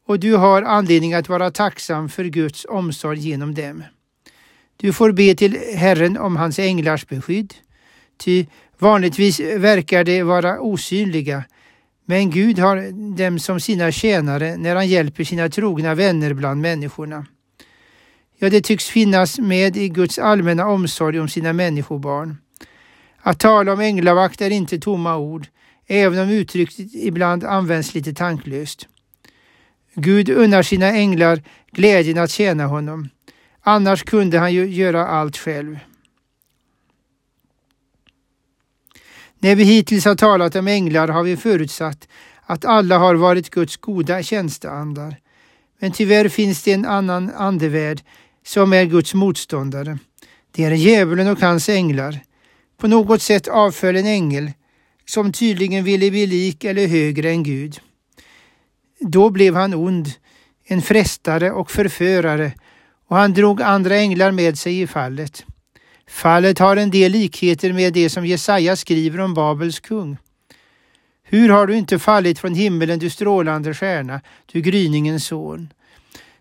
och 0.07 0.21
du 0.21 0.37
har 0.37 0.63
anledning 0.63 1.15
att 1.15 1.29
vara 1.29 1.51
tacksam 1.51 2.09
för 2.09 2.25
Guds 2.25 2.67
omsorg 2.69 3.19
genom 3.19 3.55
dem. 3.55 3.85
Du 4.77 4.93
får 4.93 5.13
be 5.13 5.35
till 5.35 5.59
Herren 5.77 6.19
om 6.19 6.37
hans 6.37 6.59
änglars 6.59 7.09
beskydd, 7.09 7.55
ty 8.17 8.47
vanligtvis 8.79 9.41
verkar 9.41 10.05
de 10.05 10.23
vara 10.23 10.61
osynliga, 10.61 11.45
men 12.07 12.31
Gud 12.31 12.59
har 12.59 12.93
dem 13.17 13.39
som 13.39 13.61
sina 13.61 13.93
tjänare 13.93 14.57
när 14.57 14.77
han 14.77 14.89
hjälper 14.89 15.25
sina 15.25 15.49
trogna 15.49 15.95
vänner 15.95 16.35
bland 16.35 16.61
människorna. 16.61 17.27
Ja, 18.39 18.51
det 18.51 18.61
tycks 18.61 18.89
finnas 18.89 19.39
med 19.39 19.77
i 19.77 19.89
Guds 19.89 20.19
allmänna 20.19 20.67
omsorg 20.67 21.21
om 21.21 21.29
sina 21.29 21.53
människobarn. 21.53 22.37
Att 23.21 23.41
tala 23.41 23.73
om 23.73 23.81
änglavakt 23.81 24.41
är 24.41 24.51
inte 24.51 24.79
tomma 24.79 25.17
ord, 25.17 25.47
även 25.87 26.19
om 26.19 26.31
uttrycket 26.31 26.95
ibland 26.95 27.45
används 27.45 27.95
lite 27.95 28.15
tanklöst. 28.15 28.89
Gud 29.95 30.29
unnar 30.29 30.63
sina 30.63 30.87
änglar 30.87 31.43
glädjen 31.73 32.19
att 32.19 32.31
tjäna 32.31 32.67
honom. 32.67 33.09
Annars 33.63 34.03
kunde 34.03 34.39
han 34.39 34.53
ju 34.53 34.67
göra 34.67 35.07
allt 35.07 35.37
själv. 35.37 35.79
När 39.45 39.55
vi 39.55 39.65
hittills 39.65 40.05
har 40.05 40.15
talat 40.15 40.57
om 40.57 40.69
änglar 40.69 41.09
har 41.09 41.23
vi 41.23 41.37
förutsatt 41.37 42.09
att 42.43 42.65
alla 42.65 42.99
har 42.99 43.15
varit 43.15 43.51
Guds 43.51 43.77
goda 43.77 44.23
tjänsteandar. 44.23 45.17
Men 45.81 45.93
tyvärr 45.93 46.29
finns 46.29 46.63
det 46.63 46.73
en 46.73 46.85
annan 46.85 47.31
andevärld 47.37 48.03
som 48.45 48.73
är 48.73 48.85
Guds 48.85 49.15
motståndare. 49.15 49.99
Det 50.53 50.65
är 50.65 50.71
djävulen 50.71 51.29
och 51.29 51.41
hans 51.41 51.69
änglar. 51.69 52.21
På 52.81 52.89
något 52.89 53.23
sätt 53.23 53.49
avföll 53.49 53.97
en 53.97 54.07
ängel 54.07 54.53
som 55.07 55.33
tydligen 55.33 55.85
ville 55.85 56.11
bli 56.11 56.27
lik 56.27 56.65
eller 56.65 56.87
högre 56.87 57.31
än 57.31 57.43
Gud. 57.43 57.81
Då 59.01 59.31
blev 59.31 59.55
han 59.55 59.75
ond, 59.75 60.09
en 60.65 60.83
frestare 60.83 61.53
och 61.53 61.71
förförare 61.71 62.53
och 63.09 63.17
han 63.17 63.33
drog 63.33 63.63
andra 63.63 63.97
änglar 63.97 64.31
med 64.31 64.59
sig 64.59 64.81
i 64.81 64.87
fallet. 64.87 65.45
Fallet 66.15 66.59
har 66.59 66.77
en 66.77 66.91
del 66.91 67.13
likheter 67.13 67.73
med 67.73 67.93
det 67.93 68.11
som 68.11 68.27
Jesaja 68.27 68.77
skriver 68.77 69.21
om 69.21 69.35
Babels 69.35 69.81
kung. 69.81 70.17
Hur 71.23 71.49
har 71.49 71.67
du 71.67 71.77
inte 71.77 71.99
fallit 71.99 72.39
från 72.39 72.55
himmelen, 72.55 72.99
du 72.99 73.11
strålande 73.11 73.75
stjärna, 73.75 74.21
du 74.53 74.61
gryningens 74.61 75.27
son? 75.27 75.73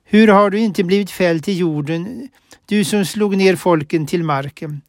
Hur 0.04 0.28
har 0.28 0.50
du 0.50 0.60
inte 0.60 0.84
blivit 0.84 1.12
fälld 1.12 1.44
till 1.44 1.60
jorden, 1.60 2.30
du 2.66 2.84
som 2.84 3.06
slog 3.06 3.38
ner 3.38 3.56
folken 3.56 4.08
till 4.08 4.24
marken? 4.24 4.82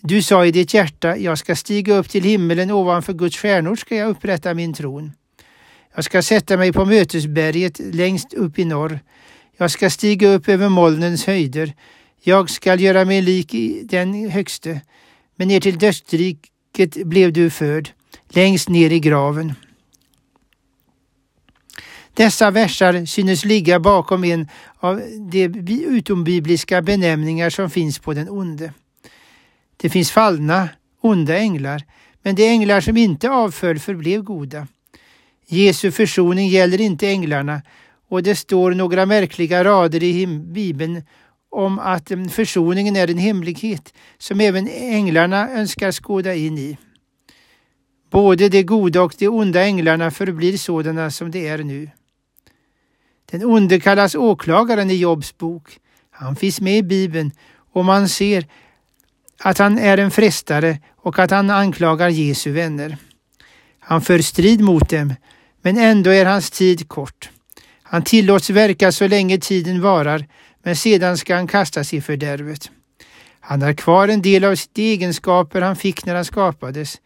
Du 0.00 0.22
sa 0.22 0.46
i 0.46 0.50
ditt 0.50 0.74
hjärta, 0.74 1.16
jag 1.16 1.38
ska 1.38 1.56
stiga 1.56 1.94
upp 1.94 2.08
till 2.08 2.24
himmelen, 2.24 2.70
ovanför 2.70 3.12
Guds 3.12 3.36
stjärnor 3.36 3.76
ska 3.76 3.96
jag 3.96 4.10
upprätta 4.10 4.54
min 4.54 4.74
tron. 4.74 5.12
Jag 5.94 6.04
ska 6.04 6.22
sätta 6.22 6.56
mig 6.56 6.72
på 6.72 6.84
mötesberget 6.84 7.80
längst 7.94 8.34
upp 8.34 8.58
i 8.58 8.64
norr. 8.64 9.00
Jag 9.56 9.70
ska 9.70 9.90
stiga 9.90 10.28
upp 10.28 10.48
över 10.48 10.68
molnens 10.68 11.26
höjder. 11.26 11.72
Jag 12.24 12.50
skall 12.50 12.80
göra 12.80 13.04
mig 13.04 13.22
lik 13.22 13.54
den 13.84 14.30
högste. 14.30 14.80
Men 15.36 15.48
ner 15.48 15.60
till 15.60 15.78
dödsriket 15.78 17.06
blev 17.06 17.32
du 17.32 17.50
förd, 17.50 17.90
längst 18.28 18.68
ner 18.68 18.90
i 18.90 19.00
graven. 19.00 19.54
Dessa 22.14 22.50
versar 22.50 23.06
synes 23.06 23.44
ligga 23.44 23.80
bakom 23.80 24.24
en 24.24 24.48
av 24.78 25.02
de 25.30 25.44
utombibliska 25.86 26.82
benämningar 26.82 27.50
som 27.50 27.70
finns 27.70 27.98
på 27.98 28.14
den 28.14 28.28
onde. 28.28 28.72
Det 29.76 29.90
finns 29.90 30.10
fallna, 30.10 30.68
onda 31.00 31.36
änglar, 31.36 31.82
men 32.22 32.34
de 32.34 32.48
änglar 32.48 32.80
som 32.80 32.96
inte 32.96 33.30
avföll 33.30 33.78
förblev 33.78 34.22
goda. 34.22 34.66
Jesu 35.46 35.90
försoning 35.90 36.48
gäller 36.48 36.80
inte 36.80 37.08
änglarna 37.08 37.62
och 38.08 38.22
det 38.22 38.36
står 38.36 38.70
några 38.70 39.06
märkliga 39.06 39.64
rader 39.64 40.02
i 40.02 40.26
Bibeln 40.26 41.02
om 41.52 41.78
att 41.78 42.10
mm, 42.10 42.28
försoningen 42.28 42.96
är 42.96 43.10
en 43.10 43.18
hemlighet 43.18 43.94
som 44.18 44.40
även 44.40 44.68
änglarna 44.68 45.50
önskar 45.50 45.92
skåda 45.92 46.34
in 46.34 46.58
i. 46.58 46.78
Både 48.10 48.48
de 48.48 48.62
goda 48.62 49.02
och 49.02 49.14
de 49.18 49.28
onda 49.28 49.62
änglarna 49.62 50.10
förblir 50.10 50.56
sådana 50.56 51.10
som 51.10 51.30
de 51.30 51.48
är 51.48 51.58
nu. 51.58 51.90
Den 53.30 53.44
onde 53.44 53.80
kallas 53.80 54.14
åklagaren 54.14 54.90
i 54.90 54.94
Jobs 54.94 55.38
bok. 55.38 55.78
Han 56.10 56.36
finns 56.36 56.60
med 56.60 56.78
i 56.78 56.82
Bibeln 56.82 57.30
och 57.72 57.84
man 57.84 58.08
ser 58.08 58.46
att 59.38 59.58
han 59.58 59.78
är 59.78 59.98
en 59.98 60.10
frestare 60.10 60.78
och 60.96 61.18
att 61.18 61.30
han 61.30 61.50
anklagar 61.50 62.08
Jesu 62.08 62.52
vänner. 62.52 62.96
Han 63.80 64.00
för 64.00 64.18
strid 64.18 64.60
mot 64.60 64.90
dem, 64.90 65.14
men 65.62 65.78
ändå 65.78 66.10
är 66.10 66.24
hans 66.24 66.50
tid 66.50 66.88
kort. 66.88 67.30
Han 67.82 68.02
tillåts 68.02 68.50
verka 68.50 68.92
så 68.92 69.08
länge 69.08 69.38
tiden 69.38 69.80
varar, 69.80 70.26
men 70.62 70.76
sedan 70.76 71.18
ska 71.18 71.34
han 71.34 71.46
kastas 71.46 71.94
i 71.94 72.00
fördärvet. 72.00 72.70
Han 73.40 73.62
har 73.62 73.72
kvar 73.72 74.08
en 74.08 74.22
del 74.22 74.44
av 74.44 74.56
de 74.72 74.92
egenskaper 74.92 75.60
han 75.60 75.76
fick 75.76 76.04
när 76.04 76.14
han 76.14 76.24
skapades, 76.24 77.00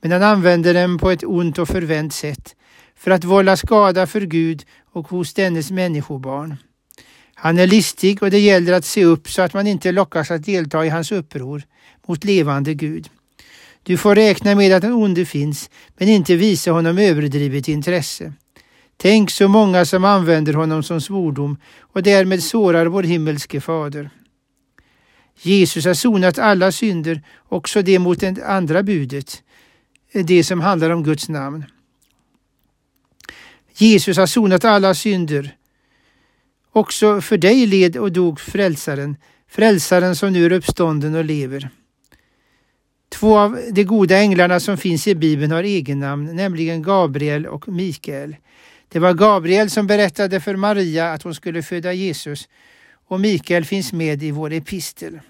men 0.00 0.12
han 0.12 0.22
använder 0.22 0.74
dem 0.74 0.98
på 0.98 1.10
ett 1.10 1.24
ont 1.24 1.58
och 1.58 1.68
förvänt 1.68 2.14
sätt 2.14 2.54
för 2.96 3.10
att 3.10 3.24
vålla 3.24 3.56
skada 3.56 4.06
för 4.06 4.20
Gud 4.20 4.64
och 4.92 5.08
hos 5.08 5.34
dennes 5.34 5.70
människobarn. 5.70 6.56
Han 7.34 7.58
är 7.58 7.66
listig 7.66 8.22
och 8.22 8.30
det 8.30 8.38
gäller 8.38 8.72
att 8.72 8.84
se 8.84 9.04
upp 9.04 9.30
så 9.30 9.42
att 9.42 9.54
man 9.54 9.66
inte 9.66 9.92
lockas 9.92 10.30
att 10.30 10.44
delta 10.44 10.86
i 10.86 10.88
hans 10.88 11.12
uppror 11.12 11.62
mot 12.06 12.24
levande 12.24 12.74
Gud. 12.74 13.08
Du 13.82 13.96
får 13.96 14.14
räkna 14.14 14.54
med 14.54 14.72
att 14.72 14.82
den 14.82 14.92
onde 14.92 15.24
finns, 15.24 15.70
men 15.96 16.08
inte 16.08 16.36
visa 16.36 16.70
honom 16.70 16.98
överdrivet 16.98 17.68
intresse. 17.68 18.32
Tänk 19.02 19.30
så 19.30 19.48
många 19.48 19.84
som 19.84 20.04
använder 20.04 20.54
honom 20.54 20.82
som 20.82 21.00
svordom 21.00 21.56
och 21.80 22.02
därmed 22.02 22.42
sårar 22.42 22.86
vår 22.86 23.02
himmelske 23.02 23.60
fader. 23.60 24.10
Jesus 25.40 25.84
har 25.84 25.94
sonat 25.94 26.38
alla 26.38 26.72
synder, 26.72 27.22
också 27.48 27.82
det 27.82 27.98
mot 27.98 28.20
det 28.20 28.44
andra 28.46 28.82
budet, 28.82 29.42
det 30.12 30.44
som 30.44 30.60
handlar 30.60 30.90
om 30.90 31.02
Guds 31.02 31.28
namn. 31.28 31.64
Jesus 33.76 34.16
har 34.16 34.26
sonat 34.26 34.64
alla 34.64 34.94
synder. 34.94 35.56
Också 36.72 37.20
för 37.20 37.38
dig 37.38 37.66
led 37.66 37.96
och 37.96 38.12
dog 38.12 38.40
frälsaren, 38.40 39.16
frälsaren 39.48 40.16
som 40.16 40.32
nu 40.32 40.46
är 40.46 40.52
uppstånden 40.52 41.14
och 41.14 41.24
lever. 41.24 41.70
Två 43.08 43.38
av 43.38 43.60
de 43.72 43.84
goda 43.84 44.16
änglarna 44.16 44.60
som 44.60 44.76
finns 44.76 45.06
i 45.08 45.14
Bibeln 45.14 45.52
har 45.52 45.62
egennamn, 45.62 46.36
nämligen 46.36 46.82
Gabriel 46.82 47.46
och 47.46 47.68
Mikael. 47.68 48.36
Det 48.92 48.98
var 48.98 49.14
Gabriel 49.14 49.70
som 49.70 49.86
berättade 49.86 50.40
för 50.40 50.56
Maria 50.56 51.12
att 51.12 51.22
hon 51.22 51.34
skulle 51.34 51.62
föda 51.62 51.92
Jesus 51.92 52.48
och 53.08 53.20
Mikael 53.20 53.64
finns 53.64 53.92
med 53.92 54.22
i 54.22 54.30
vår 54.30 54.52
epistel. 54.52 55.20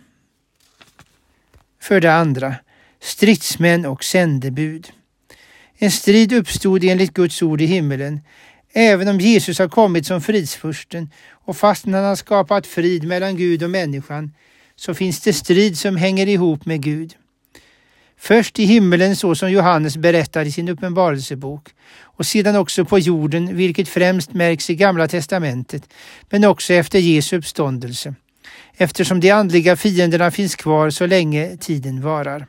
För 1.80 2.00
det 2.00 2.14
andra, 2.14 2.54
stridsmän 3.00 3.86
och 3.86 4.04
sändebud. 4.04 4.92
En 5.74 5.90
strid 5.90 6.32
uppstod 6.32 6.84
enligt 6.84 7.14
Guds 7.14 7.42
ord 7.42 7.60
i 7.60 7.66
himmelen, 7.66 8.20
även 8.72 9.08
om 9.08 9.20
Jesus 9.20 9.58
har 9.58 9.68
kommit 9.68 10.06
som 10.06 10.20
fridsfursten 10.20 11.10
och 11.30 11.56
fastän 11.56 11.94
han 11.94 12.04
har 12.04 12.16
skapat 12.16 12.66
frid 12.66 13.04
mellan 13.04 13.36
Gud 13.36 13.62
och 13.62 13.70
människan 13.70 14.34
så 14.76 14.94
finns 14.94 15.20
det 15.20 15.32
strid 15.32 15.78
som 15.78 15.96
hänger 15.96 16.26
ihop 16.26 16.66
med 16.66 16.82
Gud. 16.82 17.14
Först 18.24 18.58
i 18.58 18.64
himmelen 18.64 19.16
så 19.16 19.34
som 19.34 19.50
Johannes 19.50 19.96
berättar 19.96 20.44
i 20.44 20.52
sin 20.52 20.68
uppenbarelsebok 20.68 21.68
och 22.00 22.26
sedan 22.26 22.56
också 22.56 22.84
på 22.84 22.98
jorden 22.98 23.56
vilket 23.56 23.88
främst 23.88 24.34
märks 24.34 24.70
i 24.70 24.74
Gamla 24.74 25.08
testamentet 25.08 25.82
men 26.30 26.44
också 26.44 26.74
efter 26.74 26.98
Jesu 26.98 27.36
uppståndelse 27.36 28.14
eftersom 28.76 29.20
de 29.20 29.30
andliga 29.30 29.76
fienderna 29.76 30.30
finns 30.30 30.56
kvar 30.56 30.90
så 30.90 31.06
länge 31.06 31.56
tiden 31.56 32.02
varar. 32.02 32.46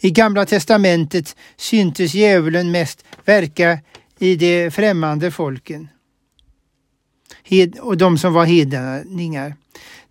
I 0.00 0.10
Gamla 0.10 0.46
testamentet 0.46 1.36
syntes 1.56 2.14
djävulen 2.14 2.70
mest 2.70 3.04
verka 3.24 3.78
i 4.18 4.36
de 4.36 4.70
främmande 4.70 5.30
folken 5.30 5.88
och 7.80 7.96
de 7.96 8.18
som 8.18 8.32
var 8.32 8.44
hedningar. 8.44 9.54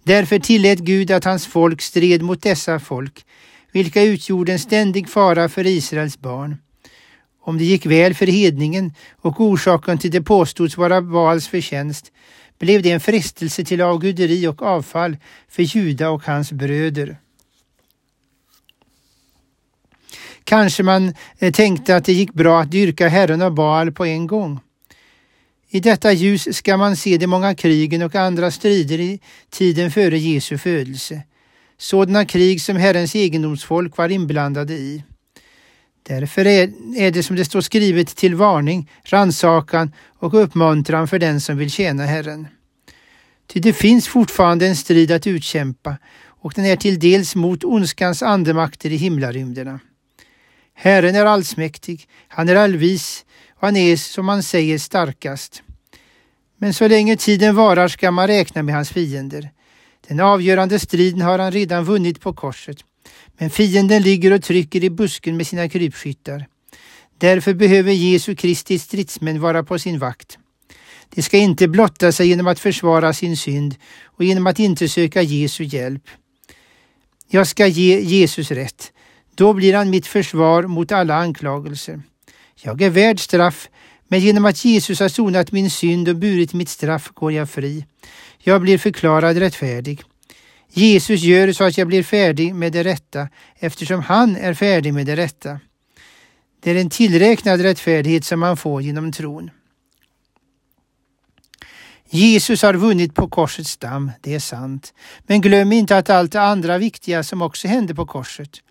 Därför 0.08 0.40
tillät 0.40 0.80
Gud 0.80 1.12
att 1.12 1.24
hans 1.24 1.48
folk 1.48 1.82
stred 1.82 2.22
mot 2.22 2.42
dessa 2.42 2.80
folk, 2.80 3.26
vilka 3.72 4.04
utgjorde 4.04 4.52
en 4.52 4.60
ständig 4.60 5.10
fara 5.10 5.50
för 5.50 5.68
Israels 5.68 6.20
barn. 6.20 6.58
Om 7.42 7.58
det 7.58 7.64
gick 7.64 7.86
väl 7.86 8.14
för 8.14 8.28
hedningen 8.28 8.94
och 9.22 9.42
orsaken 9.42 9.98
till 9.98 10.12
det 10.12 10.22
påstods 10.22 10.78
vara 10.78 11.02
Baals 11.02 11.48
förtjänst, 11.48 12.12
blev 12.60 12.82
det 12.82 12.92
en 12.92 13.00
frestelse 13.00 13.66
till 13.66 13.82
avguderi 13.82 14.48
och 14.48 14.62
avfall 14.62 15.18
för 15.50 15.64
Juda 15.64 16.10
och 16.10 16.24
hans 16.26 16.52
bröder. 16.52 17.18
Kanske 20.44 20.84
man 20.84 21.14
eh, 21.40 21.54
tänkte 21.54 21.96
att 21.96 22.06
det 22.06 22.14
gick 22.14 22.34
bra 22.34 22.62
att 22.62 22.72
dyrka 22.72 23.08
Herren 23.08 23.42
och 23.42 23.54
Baal 23.54 23.92
på 23.92 24.06
en 24.06 24.28
gång. 24.28 24.60
I 25.70 25.80
detta 25.80 26.12
ljus 26.14 26.58
ska 26.58 26.78
man 26.78 26.96
se 26.96 27.18
de 27.18 27.28
många 27.28 27.56
krigen 27.56 28.02
och 28.02 28.16
andra 28.16 28.52
strider 28.52 29.00
i 29.00 29.20
tiden 29.50 29.92
före 29.92 30.18
Jesu 30.18 30.58
födelse, 30.58 31.22
sådana 31.78 32.26
krig 32.26 32.62
som 32.62 32.78
Herrens 32.78 33.16
egendomsfolk 33.16 33.98
var 33.98 34.10
inblandade 34.10 34.74
i. 34.74 35.04
Därför 36.04 36.46
är 36.46 37.12
det 37.12 37.24
som 37.24 37.36
det 37.36 37.46
står 37.46 37.62
skrivet 37.62 38.08
till 38.08 38.36
varning, 38.36 38.92
rannsakan 39.04 39.92
och 40.20 40.44
uppmuntran 40.44 41.08
för 41.08 41.20
den 41.20 41.42
som 41.42 41.58
vill 41.58 41.72
tjäna 41.72 42.06
Herren. 42.06 42.48
Ty 43.48 43.60
det 43.60 43.74
finns 43.74 44.08
fortfarande 44.08 44.68
en 44.68 44.76
strid 44.76 45.12
att 45.12 45.28
utkämpa 45.28 45.98
och 46.26 46.54
den 46.56 46.66
är 46.66 46.76
till 46.76 47.00
dels 47.00 47.36
mot 47.36 47.64
ondskans 47.64 48.24
andemakter 48.24 48.90
i 48.90 48.96
himlarymderna. 48.96 49.80
Herren 50.74 51.16
är 51.16 51.26
allsmäktig, 51.26 52.08
han 52.28 52.50
är 52.50 52.56
allvis 52.56 53.26
han 53.60 53.76
är 53.76 53.96
som 53.96 54.26
man 54.26 54.44
säger 54.44 54.78
starkast. 54.78 55.64
Men 56.58 56.74
så 56.74 56.88
länge 56.88 57.18
tiden 57.18 57.56
varar 57.56 57.88
ska 57.88 58.12
man 58.12 58.28
räkna 58.28 58.64
med 58.64 58.76
hans 58.76 58.90
fiender. 58.90 59.50
Den 60.08 60.20
avgörande 60.20 60.80
striden 60.80 61.22
har 61.22 61.40
han 61.40 61.52
redan 61.52 61.84
vunnit 61.84 62.22
på 62.22 62.34
korset. 62.34 62.78
Men 63.38 63.50
fienden 63.50 64.02
ligger 64.02 64.34
och 64.34 64.44
trycker 64.44 64.84
i 64.84 64.90
busken 64.90 65.38
med 65.38 65.48
sina 65.48 65.70
krypskyttar. 65.70 66.46
Därför 67.18 67.54
behöver 67.54 67.92
Jesu 67.92 68.36
Kristi 68.36 68.80
stridsmän 68.80 69.42
vara 69.42 69.64
på 69.64 69.80
sin 69.80 70.00
vakt. 70.00 70.38
De 71.16 71.22
ska 71.22 71.38
inte 71.38 71.68
blotta 71.68 72.12
sig 72.12 72.28
genom 72.28 72.48
att 72.48 72.60
försvara 72.60 73.14
sin 73.14 73.38
synd 73.38 73.76
och 74.04 74.24
genom 74.24 74.48
att 74.48 74.60
inte 74.60 74.90
söka 74.90 75.22
Jesu 75.22 75.64
hjälp. 75.64 76.04
Jag 77.30 77.48
ska 77.48 77.68
ge 77.68 78.00
Jesus 78.00 78.52
rätt. 78.52 78.92
Då 79.36 79.54
blir 79.54 79.74
han 79.74 79.90
mitt 79.90 80.08
försvar 80.08 80.64
mot 80.64 80.92
alla 80.92 81.16
anklagelser. 81.16 82.02
Jag 82.62 82.82
är 82.82 82.90
värd 82.90 83.20
straff, 83.20 83.70
men 84.08 84.20
genom 84.20 84.46
att 84.46 84.66
Jesus 84.66 85.00
har 85.00 85.10
sonat 85.10 85.52
min 85.52 85.70
synd 85.70 86.10
och 86.10 86.16
burit 86.16 86.54
mitt 86.54 86.70
straff 86.70 87.10
går 87.14 87.32
jag 87.32 87.50
fri. 87.50 87.86
Jag 88.38 88.62
blir 88.62 88.78
förklarad 88.78 89.38
rättfärdig. 89.38 90.04
Jesus 90.70 91.22
gör 91.22 91.52
så 91.52 91.64
att 91.64 91.78
jag 91.78 91.88
blir 91.88 92.04
färdig 92.04 92.56
med 92.56 92.74
det 92.74 92.84
rätta 92.84 93.28
eftersom 93.60 94.02
han 94.02 94.36
är 94.36 94.54
färdig 94.54 94.94
med 94.94 95.06
det 95.06 95.16
rätta. 95.16 95.60
Det 96.60 96.72
är 96.72 96.76
en 96.76 96.90
tillräknad 96.90 97.62
rättfärdighet 97.62 98.26
som 98.26 98.40
man 98.40 98.58
får 98.58 98.82
genom 98.82 99.12
tron. 99.12 99.50
Jesus 102.10 102.62
har 102.62 102.74
vunnit 102.74 103.16
på 103.16 103.30
korsets 103.30 103.78
damm, 103.78 104.12
det 104.22 104.34
är 104.34 104.40
sant. 104.40 104.94
Men 105.20 105.42
glöm 105.42 105.72
inte 105.72 105.98
att 105.98 106.10
allt 106.10 106.32
det 106.32 106.42
andra 106.42 106.78
viktiga 106.78 107.24
som 107.24 107.42
också 107.42 107.68
hände 107.68 107.96
på 107.96 108.06
korset. 108.06 108.62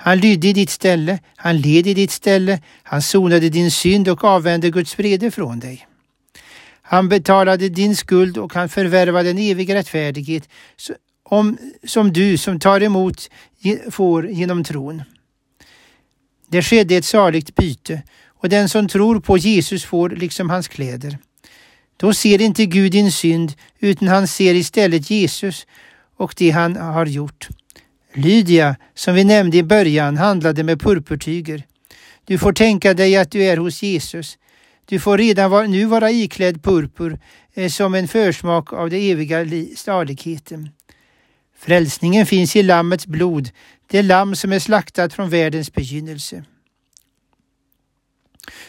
Han 0.00 0.18
lydde 0.18 0.48
i 0.48 0.52
ditt 0.52 0.70
ställe, 0.70 1.18
han 1.36 1.60
led 1.60 1.86
i 1.86 1.94
ditt 1.94 2.10
ställe, 2.10 2.60
han 2.82 3.02
sonade 3.02 3.48
din 3.48 3.70
synd 3.70 4.08
och 4.08 4.24
avvände 4.24 4.70
Guds 4.70 4.98
vrede 4.98 5.30
från 5.30 5.60
dig. 5.60 5.86
Han 6.82 7.08
betalade 7.08 7.68
din 7.68 7.96
skuld 7.96 8.38
och 8.38 8.54
han 8.54 8.68
förvärvade 8.68 9.30
en 9.30 9.38
evig 9.38 9.74
rättfärdighet 9.74 10.48
om, 11.22 11.58
som 11.84 12.12
du 12.12 12.38
som 12.38 12.60
tar 12.60 12.82
emot 12.82 13.30
får 13.90 14.28
genom 14.30 14.64
tron. 14.64 15.02
Det 16.48 16.62
skedde 16.62 16.96
ett 16.96 17.04
saligt 17.04 17.54
byte 17.54 18.02
och 18.26 18.48
den 18.48 18.68
som 18.68 18.88
tror 18.88 19.20
på 19.20 19.38
Jesus 19.38 19.84
får 19.84 20.10
liksom 20.10 20.50
hans 20.50 20.68
kläder. 20.68 21.18
Då 21.96 22.12
ser 22.12 22.40
inte 22.40 22.66
Gud 22.66 22.92
din 22.92 23.12
synd 23.12 23.52
utan 23.78 24.08
han 24.08 24.28
ser 24.28 24.54
istället 24.54 25.10
Jesus 25.10 25.66
och 26.16 26.34
det 26.36 26.50
han 26.50 26.76
har 26.76 27.06
gjort. 27.06 27.48
Lydia, 28.14 28.76
som 28.94 29.14
vi 29.14 29.24
nämnde 29.24 29.56
i 29.56 29.62
början, 29.62 30.16
handlade 30.16 30.62
med 30.62 30.80
purpurtyger. 30.80 31.62
Du 32.24 32.38
får 32.38 32.52
tänka 32.52 32.94
dig 32.94 33.16
att 33.16 33.30
du 33.30 33.42
är 33.44 33.56
hos 33.56 33.82
Jesus. 33.82 34.38
Du 34.84 34.98
får 34.98 35.18
redan 35.18 35.70
nu 35.70 35.84
vara 35.84 36.10
iklädd 36.10 36.62
purpur 36.62 37.18
eh, 37.54 37.68
som 37.68 37.94
en 37.94 38.08
försmak 38.08 38.72
av 38.72 38.90
den 38.90 39.00
eviga 39.00 39.46
saligheten. 39.76 40.70
Frälsningen 41.58 42.26
finns 42.26 42.56
i 42.56 42.62
Lammets 42.62 43.06
blod, 43.06 43.50
det 43.86 44.02
lamm 44.02 44.36
som 44.36 44.52
är 44.52 44.58
slaktat 44.58 45.12
från 45.12 45.30
världens 45.30 45.72
begynnelse. 45.72 46.44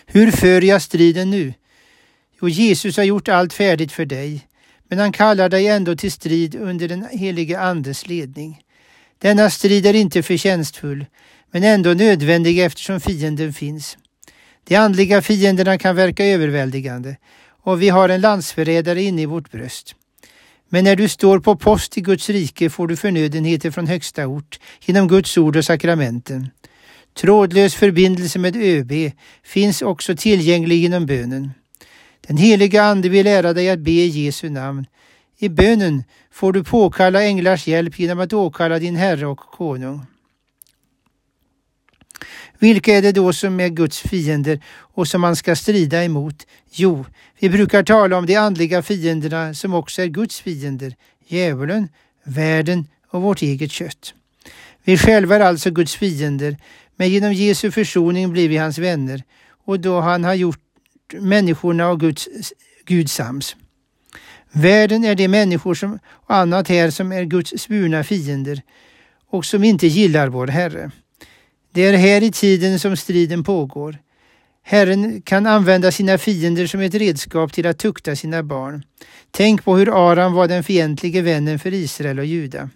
Hur 0.05 0.31
för 0.31 0.61
jag 0.61 0.81
striden 0.81 1.29
nu? 1.29 1.53
Jo, 2.41 2.49
Jesus 2.49 2.97
har 2.97 3.03
gjort 3.03 3.27
allt 3.27 3.53
färdigt 3.53 3.91
för 3.91 4.05
dig, 4.05 4.47
men 4.87 4.99
han 4.99 5.11
kallar 5.11 5.49
dig 5.49 5.67
ändå 5.67 5.95
till 5.95 6.11
strid 6.11 6.55
under 6.55 6.87
den 6.87 7.07
helige 7.11 7.59
Andes 7.59 8.07
ledning. 8.07 8.61
Denna 9.21 9.49
strid 9.49 9.85
är 9.85 9.93
inte 9.93 10.23
förtjänstfull, 10.23 11.05
men 11.51 11.63
ändå 11.63 11.93
nödvändig 11.93 12.59
eftersom 12.59 12.99
fienden 12.99 13.53
finns. 13.53 13.97
De 14.67 14.75
andliga 14.75 15.21
fienderna 15.21 15.77
kan 15.77 15.95
verka 15.95 16.25
överväldigande 16.25 17.17
och 17.63 17.81
vi 17.81 17.89
har 17.89 18.09
en 18.09 18.21
landsförrädare 18.21 19.01
inne 19.01 19.21
i 19.21 19.25
vårt 19.25 19.51
bröst. 19.51 19.95
Men 20.69 20.83
när 20.83 20.95
du 20.95 21.07
står 21.07 21.39
på 21.39 21.55
post 21.55 21.97
i 21.97 22.01
Guds 22.01 22.29
rike 22.29 22.69
får 22.69 22.87
du 22.87 22.95
förnödenheter 22.95 23.71
från 23.71 23.87
högsta 23.87 24.27
ort 24.27 24.59
genom 24.85 25.07
Guds 25.07 25.37
ord 25.37 25.55
och 25.55 25.65
sakramenten. 25.65 26.47
Trådlös 27.13 27.75
förbindelse 27.75 28.39
med 28.39 28.55
ÖB 28.55 29.11
finns 29.43 29.81
också 29.81 30.15
tillgänglig 30.15 30.75
genom 30.75 31.05
bönen. 31.05 31.51
Den 32.27 32.37
heliga 32.37 32.83
Ande 32.83 33.09
vill 33.09 33.23
lära 33.23 33.53
dig 33.53 33.69
att 33.69 33.79
be 33.79 33.91
i 33.91 34.07
Jesu 34.07 34.49
namn. 34.49 34.85
I 35.41 35.49
bönen 35.49 36.03
får 36.31 36.53
du 36.53 36.63
påkalla 36.63 37.23
änglars 37.23 37.67
hjälp 37.67 37.99
genom 37.99 38.19
att 38.19 38.33
åkalla 38.33 38.79
din 38.79 38.95
Herre 38.95 39.27
och 39.27 39.39
Konung. 39.39 40.01
Vilka 42.59 42.93
är 42.93 43.01
det 43.01 43.11
då 43.11 43.33
som 43.33 43.59
är 43.59 43.69
Guds 43.69 43.99
fiender 43.99 44.59
och 44.69 45.07
som 45.07 45.21
man 45.21 45.35
ska 45.35 45.55
strida 45.55 46.03
emot? 46.03 46.47
Jo, 46.71 47.05
vi 47.39 47.49
brukar 47.49 47.83
tala 47.83 48.17
om 48.17 48.25
de 48.25 48.35
andliga 48.35 48.81
fienderna 48.81 49.53
som 49.53 49.73
också 49.73 50.01
är 50.01 50.07
Guds 50.07 50.39
fiender, 50.39 50.95
djävulen, 51.27 51.89
världen 52.23 52.87
och 53.07 53.21
vårt 53.21 53.41
eget 53.41 53.71
kött. 53.71 54.13
Vi 54.83 54.97
själva 54.97 55.35
är 55.35 55.39
alltså 55.39 55.71
Guds 55.71 55.95
fiender, 55.95 56.57
men 56.95 57.09
genom 57.09 57.33
Jesu 57.33 57.71
försoning 57.71 58.31
blir 58.31 58.49
vi 58.49 58.57
hans 58.57 58.77
vänner 58.77 59.23
och 59.65 59.79
då 59.79 59.99
han 59.99 60.23
har 60.23 60.33
gjort 60.33 60.59
människorna 61.13 61.89
och 61.89 61.99
Guds, 61.99 62.27
Gud 62.85 63.09
sams. 63.09 63.55
Världen 64.51 65.03
är 65.03 65.15
de 65.15 65.27
människor 65.27 65.73
som, 65.73 65.99
och 66.09 66.35
annat 66.35 66.67
här 66.67 66.89
som 66.89 67.11
är 67.11 67.23
Guds 67.23 67.53
svurna 67.57 68.03
fiender 68.03 68.61
och 69.29 69.45
som 69.45 69.63
inte 69.63 69.87
gillar 69.87 70.27
vår 70.27 70.47
Herre. 70.47 70.91
Det 71.71 71.85
är 71.85 71.97
här 71.97 72.23
i 72.23 72.31
tiden 72.31 72.79
som 72.79 72.97
striden 72.97 73.43
pågår. 73.43 73.97
Herren 74.63 75.21
kan 75.21 75.45
använda 75.45 75.91
sina 75.91 76.17
fiender 76.17 76.67
som 76.67 76.79
ett 76.79 76.93
redskap 76.93 77.53
till 77.53 77.67
att 77.67 77.77
tukta 77.77 78.15
sina 78.15 78.43
barn. 78.43 78.83
Tänk 79.31 79.63
på 79.63 79.77
hur 79.77 80.11
Aram 80.11 80.33
var 80.33 80.47
den 80.47 80.63
fientlige 80.63 81.21
vännen 81.21 81.59
för 81.59 81.73
Israel 81.73 82.19
och 82.19 82.25
Juda. 82.25 82.69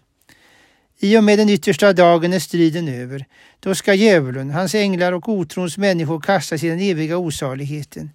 I 1.00 1.18
och 1.18 1.24
med 1.24 1.40
den 1.40 1.50
yttersta 1.50 1.94
dagen 1.94 2.34
är 2.34 2.40
striden 2.40 2.88
över. 2.88 3.26
Då 3.60 3.76
ska 3.76 3.94
djävulen, 3.94 4.50
hans 4.50 4.76
änglar 4.76 5.14
och 5.14 5.30
otrons 5.30 5.78
människor 5.78 6.20
kastas 6.20 6.64
i 6.64 6.70
den 6.70 6.80
eviga 6.80 7.18
osaligheten. 7.18 8.10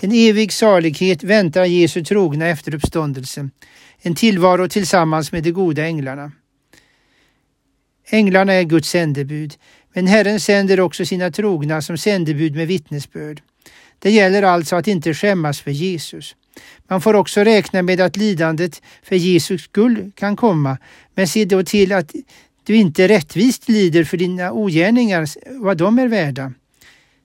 En 0.00 0.12
evig 0.12 0.52
salighet 0.52 1.24
väntar 1.24 1.64
Jesu 1.64 2.04
trogna 2.04 2.46
efter 2.46 2.74
uppståndelsen, 2.74 3.50
en 4.02 4.14
tillvaro 4.14 4.68
tillsammans 4.68 5.32
med 5.32 5.42
de 5.42 5.50
goda 5.52 5.84
änglarna. 5.84 6.32
Änglarna 8.10 8.52
är 8.52 8.62
Guds 8.62 8.88
sändebud, 8.88 9.54
men 9.94 10.06
Herren 10.06 10.40
sänder 10.40 10.80
också 10.80 11.06
sina 11.06 11.30
trogna 11.30 11.82
som 11.82 11.98
sändebud 11.98 12.54
med 12.56 12.66
vittnesbörd. 12.66 13.42
Det 13.98 14.10
gäller 14.10 14.42
alltså 14.42 14.76
att 14.76 14.88
inte 14.88 15.14
skämmas 15.14 15.60
för 15.60 15.70
Jesus. 15.70 16.36
Man 16.88 17.00
får 17.00 17.14
också 17.14 17.40
räkna 17.40 17.82
med 17.82 18.00
att 18.00 18.16
lidandet 18.16 18.82
för 19.02 19.16
Jesus 19.16 19.62
skull 19.62 20.12
kan 20.14 20.36
komma, 20.36 20.78
men 21.14 21.28
se 21.28 21.44
då 21.44 21.62
till 21.62 21.92
att 21.92 22.14
du 22.64 22.76
inte 22.76 23.08
rättvist 23.08 23.68
lider 23.68 24.04
för 24.04 24.16
dina 24.16 24.52
ogärningar, 24.52 25.28
vad 25.62 25.76
de 25.76 25.98
är 25.98 26.08
värda. 26.08 26.52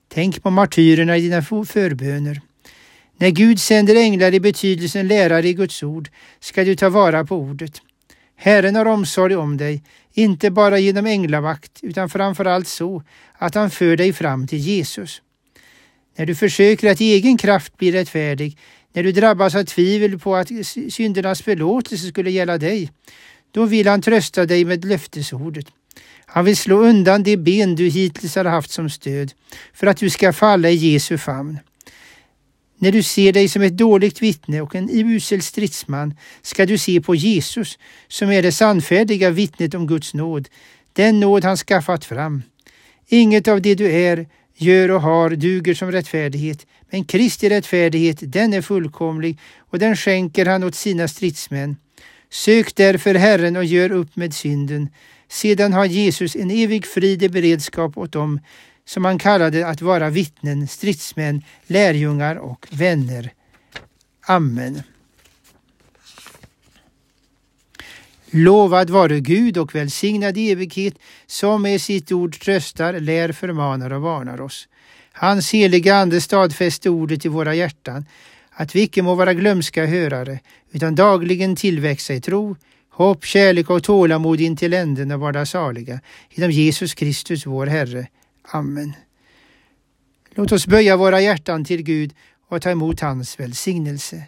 Tänk 0.08 0.42
på 0.42 0.50
martyrerna 0.50 1.16
i 1.16 1.20
dina 1.20 1.42
förböner. 1.42 2.40
När 3.16 3.30
Gud 3.30 3.60
sänder 3.60 3.94
änglar 3.94 4.34
i 4.34 4.40
betydelsen 4.40 5.08
lärare 5.08 5.48
i 5.48 5.54
Guds 5.54 5.82
ord 5.82 6.08
ska 6.40 6.64
du 6.64 6.76
ta 6.76 6.88
vara 6.88 7.24
på 7.24 7.36
ordet. 7.36 7.80
Herren 8.36 8.76
har 8.76 8.86
omsorg 8.86 9.36
om 9.36 9.56
dig, 9.56 9.82
inte 10.12 10.50
bara 10.50 10.78
genom 10.78 11.06
änglavakt 11.06 11.78
utan 11.82 12.10
framförallt 12.10 12.68
så 12.68 13.02
att 13.32 13.54
han 13.54 13.70
för 13.70 13.96
dig 13.96 14.12
fram 14.12 14.46
till 14.46 14.58
Jesus. 14.58 15.22
När 16.16 16.26
du 16.26 16.34
försöker 16.34 16.90
att 16.90 17.00
i 17.00 17.12
egen 17.12 17.36
kraft 17.36 17.76
bli 17.76 17.92
rättfärdig, 17.92 18.58
när 18.92 19.02
du 19.02 19.12
drabbas 19.12 19.54
av 19.54 19.64
tvivel 19.64 20.18
på 20.18 20.36
att 20.36 20.48
syndernas 20.88 21.42
förlåtelse 21.42 22.08
skulle 22.08 22.30
gälla 22.30 22.58
dig, 22.58 22.90
då 23.50 23.64
vill 23.64 23.88
han 23.88 24.02
trösta 24.02 24.46
dig 24.46 24.64
med 24.64 24.84
löftesordet. 24.84 25.66
Han 26.26 26.44
vill 26.44 26.56
slå 26.56 26.76
undan 26.76 27.22
de 27.22 27.36
ben 27.36 27.74
du 27.74 27.88
hittills 27.88 28.36
har 28.36 28.44
haft 28.44 28.70
som 28.70 28.90
stöd 28.90 29.32
för 29.74 29.86
att 29.86 29.96
du 29.96 30.10
ska 30.10 30.32
falla 30.32 30.70
i 30.70 30.74
Jesu 30.74 31.18
famn. 31.18 31.58
När 32.78 32.92
du 32.92 33.02
ser 33.02 33.32
dig 33.32 33.48
som 33.48 33.62
ett 33.62 33.76
dåligt 33.76 34.22
vittne 34.22 34.60
och 34.60 34.74
en 34.74 34.90
usel 34.90 35.42
stridsman 35.42 36.14
ska 36.42 36.66
du 36.66 36.78
se 36.78 37.00
på 37.00 37.14
Jesus 37.14 37.78
som 38.08 38.30
är 38.30 38.42
det 38.42 38.52
sannfärdiga 38.52 39.30
vittnet 39.30 39.74
om 39.74 39.86
Guds 39.86 40.14
nåd, 40.14 40.48
den 40.92 41.20
nåd 41.20 41.44
han 41.44 41.56
skaffat 41.56 42.04
fram. 42.04 42.42
Inget 43.08 43.48
av 43.48 43.62
det 43.62 43.74
du 43.74 43.92
är, 43.92 44.26
gör 44.56 44.90
och 44.90 45.02
har 45.02 45.30
duger 45.30 45.74
som 45.74 45.92
rättfärdighet, 45.92 46.66
men 46.90 47.04
Kristi 47.04 47.50
rättfärdighet, 47.50 48.18
den 48.20 48.52
är 48.52 48.62
fullkomlig 48.62 49.38
och 49.58 49.78
den 49.78 49.96
skänker 49.96 50.46
han 50.46 50.64
åt 50.64 50.74
sina 50.74 51.08
stridsmän. 51.08 51.76
Sök 52.30 52.74
därför 52.74 53.14
Herren 53.14 53.56
och 53.56 53.64
gör 53.64 53.92
upp 53.92 54.16
med 54.16 54.34
synden. 54.34 54.88
Sedan 55.28 55.72
har 55.72 55.84
Jesus 55.84 56.36
en 56.36 56.50
evig 56.50 56.86
frid 56.86 57.22
i 57.22 57.28
beredskap 57.28 57.98
åt 57.98 58.12
dem 58.12 58.40
som 58.84 59.04
han 59.04 59.18
kallade 59.18 59.66
att 59.66 59.82
vara 59.82 60.10
vittnen, 60.10 60.68
stridsmän, 60.68 61.42
lärjungar 61.66 62.36
och 62.36 62.66
vänner. 62.70 63.32
Amen. 64.26 64.82
Lovad 68.30 68.90
vare 68.90 69.20
Gud 69.20 69.58
och 69.58 69.74
välsignad 69.74 70.38
i 70.38 70.50
evighet 70.50 70.94
som 71.26 71.62
med 71.62 71.80
sitt 71.80 72.12
ord 72.12 72.40
tröstar, 72.40 73.00
lär, 73.00 73.32
förmanar 73.32 73.92
och 73.92 74.02
varnar 74.02 74.40
oss. 74.40 74.68
Hans 75.12 75.54
heliga 75.54 75.96
Ande 75.96 76.20
stadfäste 76.20 76.90
ordet 76.90 77.24
i 77.24 77.28
våra 77.28 77.54
hjärtan, 77.54 78.04
att 78.50 78.74
vi 78.74 78.82
icke 78.82 79.02
må 79.02 79.14
vara 79.14 79.34
glömska 79.34 79.86
hörare, 79.86 80.38
utan 80.72 80.94
dagligen 80.94 81.56
tillväxa 81.56 82.14
i 82.14 82.20
tro, 82.20 82.56
hopp, 82.90 83.24
kärlek 83.24 83.70
och 83.70 83.82
tålamod 83.82 84.40
in 84.40 84.56
till 84.56 84.72
änden 84.74 85.10
och 85.10 85.20
vara 85.20 85.46
saliga, 85.46 86.00
genom 86.30 86.50
Jesus 86.50 86.94
Kristus 86.94 87.46
vår 87.46 87.66
Herre. 87.66 88.06
Amen. 88.48 88.92
Låt 90.34 90.52
oss 90.52 90.66
böja 90.66 90.96
våra 90.96 91.20
hjärtan 91.20 91.64
till 91.64 91.82
Gud 91.82 92.14
och 92.48 92.62
ta 92.62 92.70
emot 92.70 93.00
hans 93.00 93.40
välsignelse. 93.40 94.22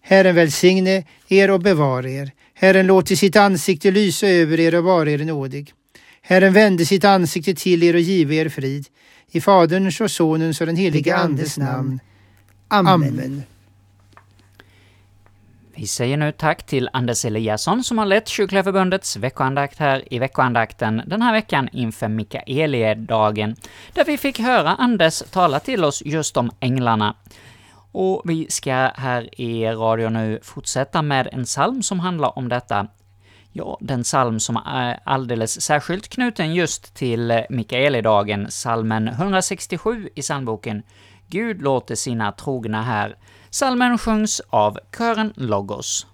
Herren 0.00 0.34
välsigne 0.34 1.04
er 1.28 1.50
och 1.50 1.60
bevara 1.60 2.10
er. 2.10 2.32
Herren 2.54 2.86
låter 2.86 3.16
sitt 3.16 3.36
ansikte 3.36 3.90
lysa 3.90 4.26
över 4.26 4.60
er 4.60 4.74
och 4.74 4.84
vara 4.84 5.10
er 5.10 5.18
nådig. 5.18 5.72
Herren 6.22 6.52
vände 6.52 6.86
sitt 6.86 7.04
ansikte 7.04 7.54
till 7.54 7.82
er 7.82 7.94
och 7.94 8.00
give 8.00 8.34
er 8.34 8.48
frid. 8.48 8.86
I 9.30 9.40
Faderns 9.40 10.00
och 10.00 10.10
Sonens 10.10 10.60
och 10.60 10.66
den 10.66 10.76
helige 10.76 11.16
Andes 11.16 11.58
namn. 11.58 12.00
Amen. 12.68 13.08
Amen. 13.08 13.42
Vi 15.74 15.86
säger 15.86 16.16
nu 16.16 16.32
tack 16.32 16.62
till 16.62 16.88
Anders 16.92 17.24
Eliasson 17.24 17.84
som 17.84 17.98
har 17.98 18.06
lett 18.06 18.28
Kyrkliga 18.28 18.62
veckoandakt 19.18 19.78
här 19.78 20.14
i 20.14 20.18
veckoandakten 20.18 21.02
den 21.06 21.22
här 21.22 21.32
veckan 21.32 21.68
inför 21.72 22.08
Mikaeliedagen, 22.08 23.56
där 23.92 24.04
vi 24.04 24.18
fick 24.18 24.40
höra 24.40 24.70
Anders 24.70 25.22
tala 25.30 25.60
till 25.60 25.84
oss 25.84 26.02
just 26.04 26.36
om 26.36 26.50
änglarna. 26.60 27.16
Och 27.92 28.22
vi 28.24 28.46
ska 28.50 28.72
här 28.94 29.40
i 29.40 29.66
radio 29.66 30.08
nu 30.08 30.40
fortsätta 30.42 31.02
med 31.02 31.28
en 31.32 31.44
psalm 31.44 31.82
som 31.82 32.00
handlar 32.00 32.38
om 32.38 32.48
detta. 32.48 32.86
Ja, 33.52 33.78
den 33.80 34.02
psalm 34.02 34.40
som 34.40 34.56
är 34.56 35.00
alldeles 35.04 35.60
särskilt 35.60 36.08
knuten 36.08 36.54
just 36.54 36.94
till 36.94 37.44
Mikaeliedagen, 37.50 38.46
psalmen 38.46 39.08
167 39.08 40.08
i 40.14 40.20
psalmboken 40.20 40.82
Gud 41.26 41.62
låter 41.62 41.94
sina 41.94 42.32
trogna 42.32 42.82
här 42.82 43.16
Salmen 43.54 43.98
sjungs 43.98 44.40
av 44.50 44.78
kören 44.96 45.32
Logos. 45.36 46.06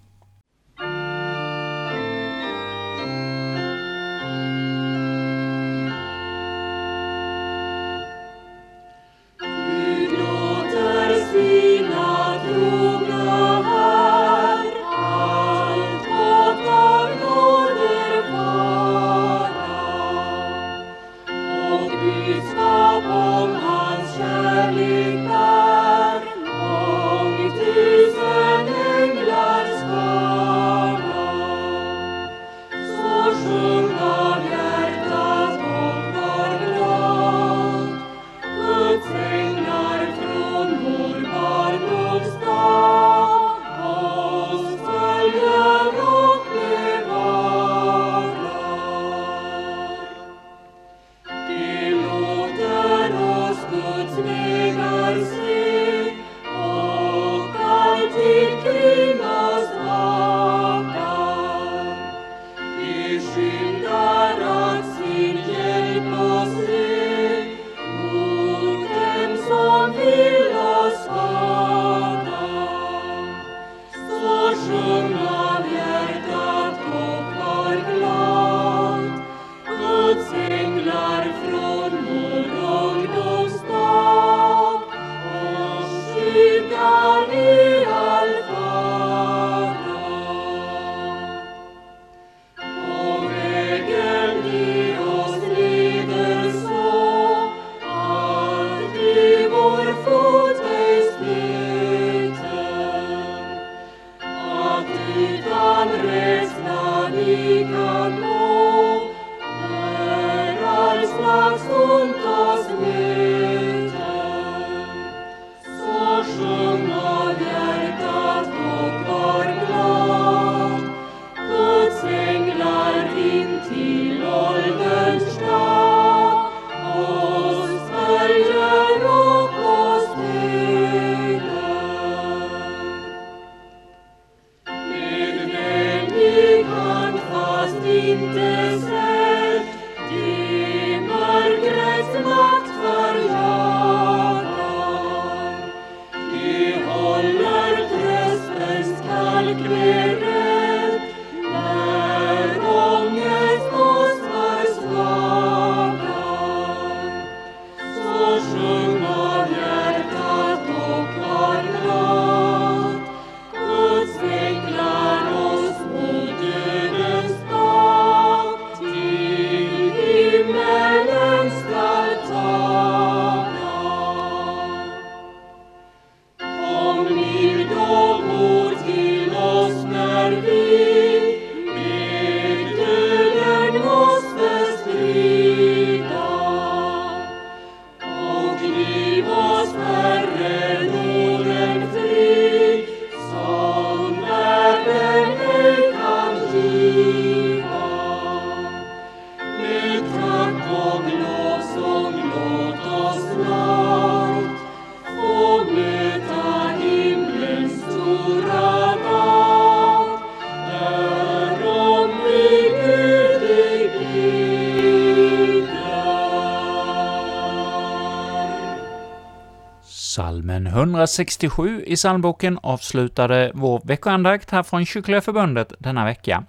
Salmen 220.58 220.72
167 220.72 221.84
i 221.86 221.96
psalmboken 221.96 222.58
avslutade 222.62 223.52
vår 223.54 223.80
veckoandakt 223.84 224.50
här 224.50 224.62
från 224.62 224.86
Kyrkliga 224.86 225.20
Förbundet 225.20 225.72
denna 225.78 226.04
vecka, 226.04 226.44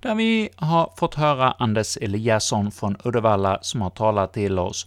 där 0.00 0.14
vi 0.14 0.48
har 0.56 0.92
fått 0.96 1.14
höra 1.14 1.54
Anders 1.58 1.96
Eliasson 1.96 2.70
från 2.70 2.96
Uddevalla 3.04 3.58
som 3.62 3.80
har 3.80 3.90
talat 3.90 4.32
till 4.32 4.58
oss. 4.58 4.86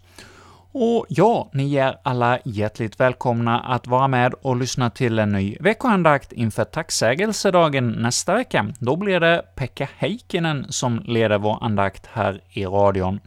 Och 0.71 1.05
ja, 1.09 1.49
ni 1.53 1.75
är 1.75 1.97
alla 2.03 2.39
hjärtligt 2.45 2.99
välkomna 2.99 3.59
att 3.59 3.87
vara 3.87 4.07
med 4.07 4.33
och 4.33 4.57
lyssna 4.57 4.89
till 4.89 5.19
en 5.19 5.31
ny 5.31 5.57
veckoandakt 5.59 6.31
inför 6.31 6.63
tacksägelsedagen 6.63 7.91
nästa 7.91 8.33
vecka. 8.33 8.67
Då 8.79 8.95
blir 8.95 9.19
det 9.19 9.45
Pekka 9.55 9.89
Heikkinen 9.97 10.65
som 10.69 10.99
leder 11.05 11.37
vår 11.37 11.63
andakt 11.63 12.05
här 12.13 12.41
i 12.49 12.65
radion. 12.65 13.19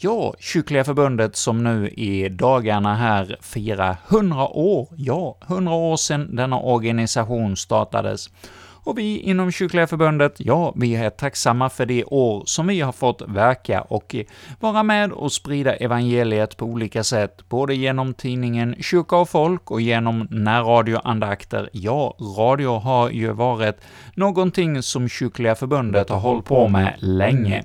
Ja, 0.00 0.34
Kyrkliga 0.38 0.84
Förbundet 0.84 1.36
som 1.36 1.64
nu 1.64 1.88
i 1.88 2.28
dagarna 2.28 2.94
här 2.94 3.36
firar 3.40 3.96
100 4.08 4.48
år, 4.48 4.88
ja, 4.96 5.36
100 5.48 5.72
år 5.72 5.96
sedan 5.96 6.36
denna 6.36 6.58
organisation 6.58 7.56
startades. 7.56 8.30
Och 8.84 8.98
vi 8.98 9.18
inom 9.18 9.52
Kyrkliga 9.52 9.86
Förbundet, 9.86 10.34
ja, 10.38 10.72
vi 10.76 10.96
är 10.96 11.10
tacksamma 11.10 11.68
för 11.68 11.86
det 11.86 12.04
år 12.04 12.42
som 12.46 12.66
vi 12.66 12.80
har 12.80 12.92
fått 12.92 13.22
verka 13.28 13.80
och 13.80 14.16
vara 14.60 14.82
med 14.82 15.12
och 15.12 15.32
sprida 15.32 15.74
evangeliet 15.74 16.56
på 16.56 16.64
olika 16.64 17.04
sätt, 17.04 17.48
både 17.48 17.74
genom 17.74 18.14
tidningen 18.14 18.74
Kyrka 18.80 19.16
och 19.16 19.28
Folk 19.28 19.70
och 19.70 19.80
genom 19.80 20.28
närradioandakter. 20.30 21.70
Ja, 21.72 22.16
radio 22.38 22.78
har 22.78 23.10
ju 23.10 23.32
varit 23.32 23.76
någonting 24.14 24.82
som 24.82 25.08
Kyrkliga 25.08 25.54
Förbundet 25.54 26.10
har 26.10 26.18
hållit 26.18 26.44
på 26.44 26.68
med 26.68 26.94
länge. 26.98 27.64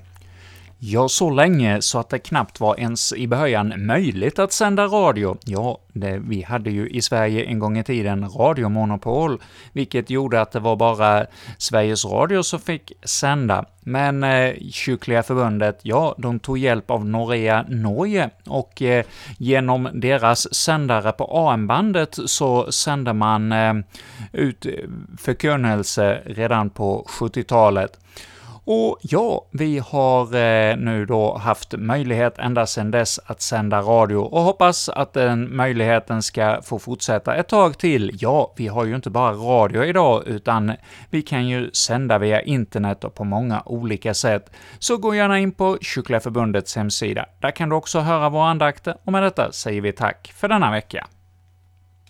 Ja, 0.86 1.10
så 1.10 1.30
länge 1.30 1.82
så 1.82 2.00
att 2.00 2.10
det 2.10 2.20
knappt 2.20 2.60
var 2.60 2.80
ens 2.80 3.14
i 3.14 3.28
början 3.28 3.74
möjligt 3.86 4.40
att 4.40 4.52
sända 4.52 4.86
radio. 4.86 5.38
Ja, 5.46 5.80
det, 5.94 6.18
vi 6.18 6.42
hade 6.42 6.72
ju 6.72 6.90
i 6.90 7.02
Sverige 7.02 7.44
en 7.46 7.60
gång 7.60 7.78
i 7.78 7.84
tiden 7.84 8.30
radiomonopol, 8.30 9.42
vilket 9.74 10.10
gjorde 10.10 10.42
att 10.42 10.52
det 10.52 10.60
var 10.60 10.76
bara 10.76 11.26
Sveriges 11.58 12.06
Radio 12.06 12.44
som 12.44 12.60
fick 12.60 12.92
sända. 13.04 13.66
Men 13.82 14.24
eh, 14.24 14.54
Kyrkliga 14.72 15.24
Förbundet, 15.24 15.80
ja, 15.82 16.16
de 16.18 16.40
tog 16.40 16.58
hjälp 16.58 16.92
av 16.92 17.06
Norea 17.06 17.66
Norge, 17.70 18.30
och 18.46 18.82
eh, 18.82 19.06
genom 19.38 19.90
deras 19.94 20.54
sändare 20.54 21.12
på 21.12 21.50
AM-bandet 21.50 22.20
så 22.26 22.72
sände 22.72 23.14
man 23.14 23.52
eh, 23.52 23.74
ut 24.32 24.66
förkunnelse 25.18 26.22
redan 26.26 26.70
på 26.70 27.06
70-talet. 27.10 28.00
Och 28.66 29.00
ja, 29.02 29.48
vi 29.52 29.80
har 29.80 30.36
eh, 30.36 30.78
nu 30.78 31.06
då 31.06 31.38
haft 31.38 31.74
möjlighet 31.78 32.40
ända 32.40 32.66
sedan 32.66 32.92
dess 32.92 33.20
att 33.26 33.42
sända 33.42 33.82
radio 33.82 34.18
och 34.18 34.42
hoppas 34.42 34.90
att 34.90 35.14
den 35.14 35.56
möjligheten 35.56 36.22
ska 36.22 36.62
få 36.62 36.80
fortsätta 36.80 37.36
ett 37.36 37.48
tag 37.48 37.78
till. 37.78 38.12
Ja, 38.20 38.54
vi 38.58 38.68
har 38.68 38.86
ju 38.86 38.96
inte 38.96 39.10
bara 39.10 39.32
radio 39.34 39.84
idag, 39.84 40.24
utan 40.28 40.74
vi 41.10 41.22
kan 41.22 41.48
ju 41.48 41.72
sända 41.74 42.18
via 42.18 42.42
internet 42.42 43.04
och 43.04 43.16
på 43.16 43.24
många 43.24 43.62
olika 43.66 44.14
sätt. 44.14 44.52
Så 44.80 44.98
gå 44.98 45.16
gärna 45.16 45.40
in 45.40 45.52
på 45.52 45.78
Kyrkliga 45.82 46.20
Förbundets 46.20 46.76
hemsida. 46.76 47.26
Där 47.40 47.52
kan 47.52 47.70
du 47.70 47.76
också 47.76 48.00
höra 48.00 48.30
våra 48.30 48.50
andakter, 48.50 48.96
och 49.04 49.12
med 49.12 49.24
detta 49.24 49.52
säger 49.52 49.82
vi 49.82 49.92
tack 49.92 50.34
för 50.36 50.48
denna 50.48 50.72
vecka. 50.72 51.08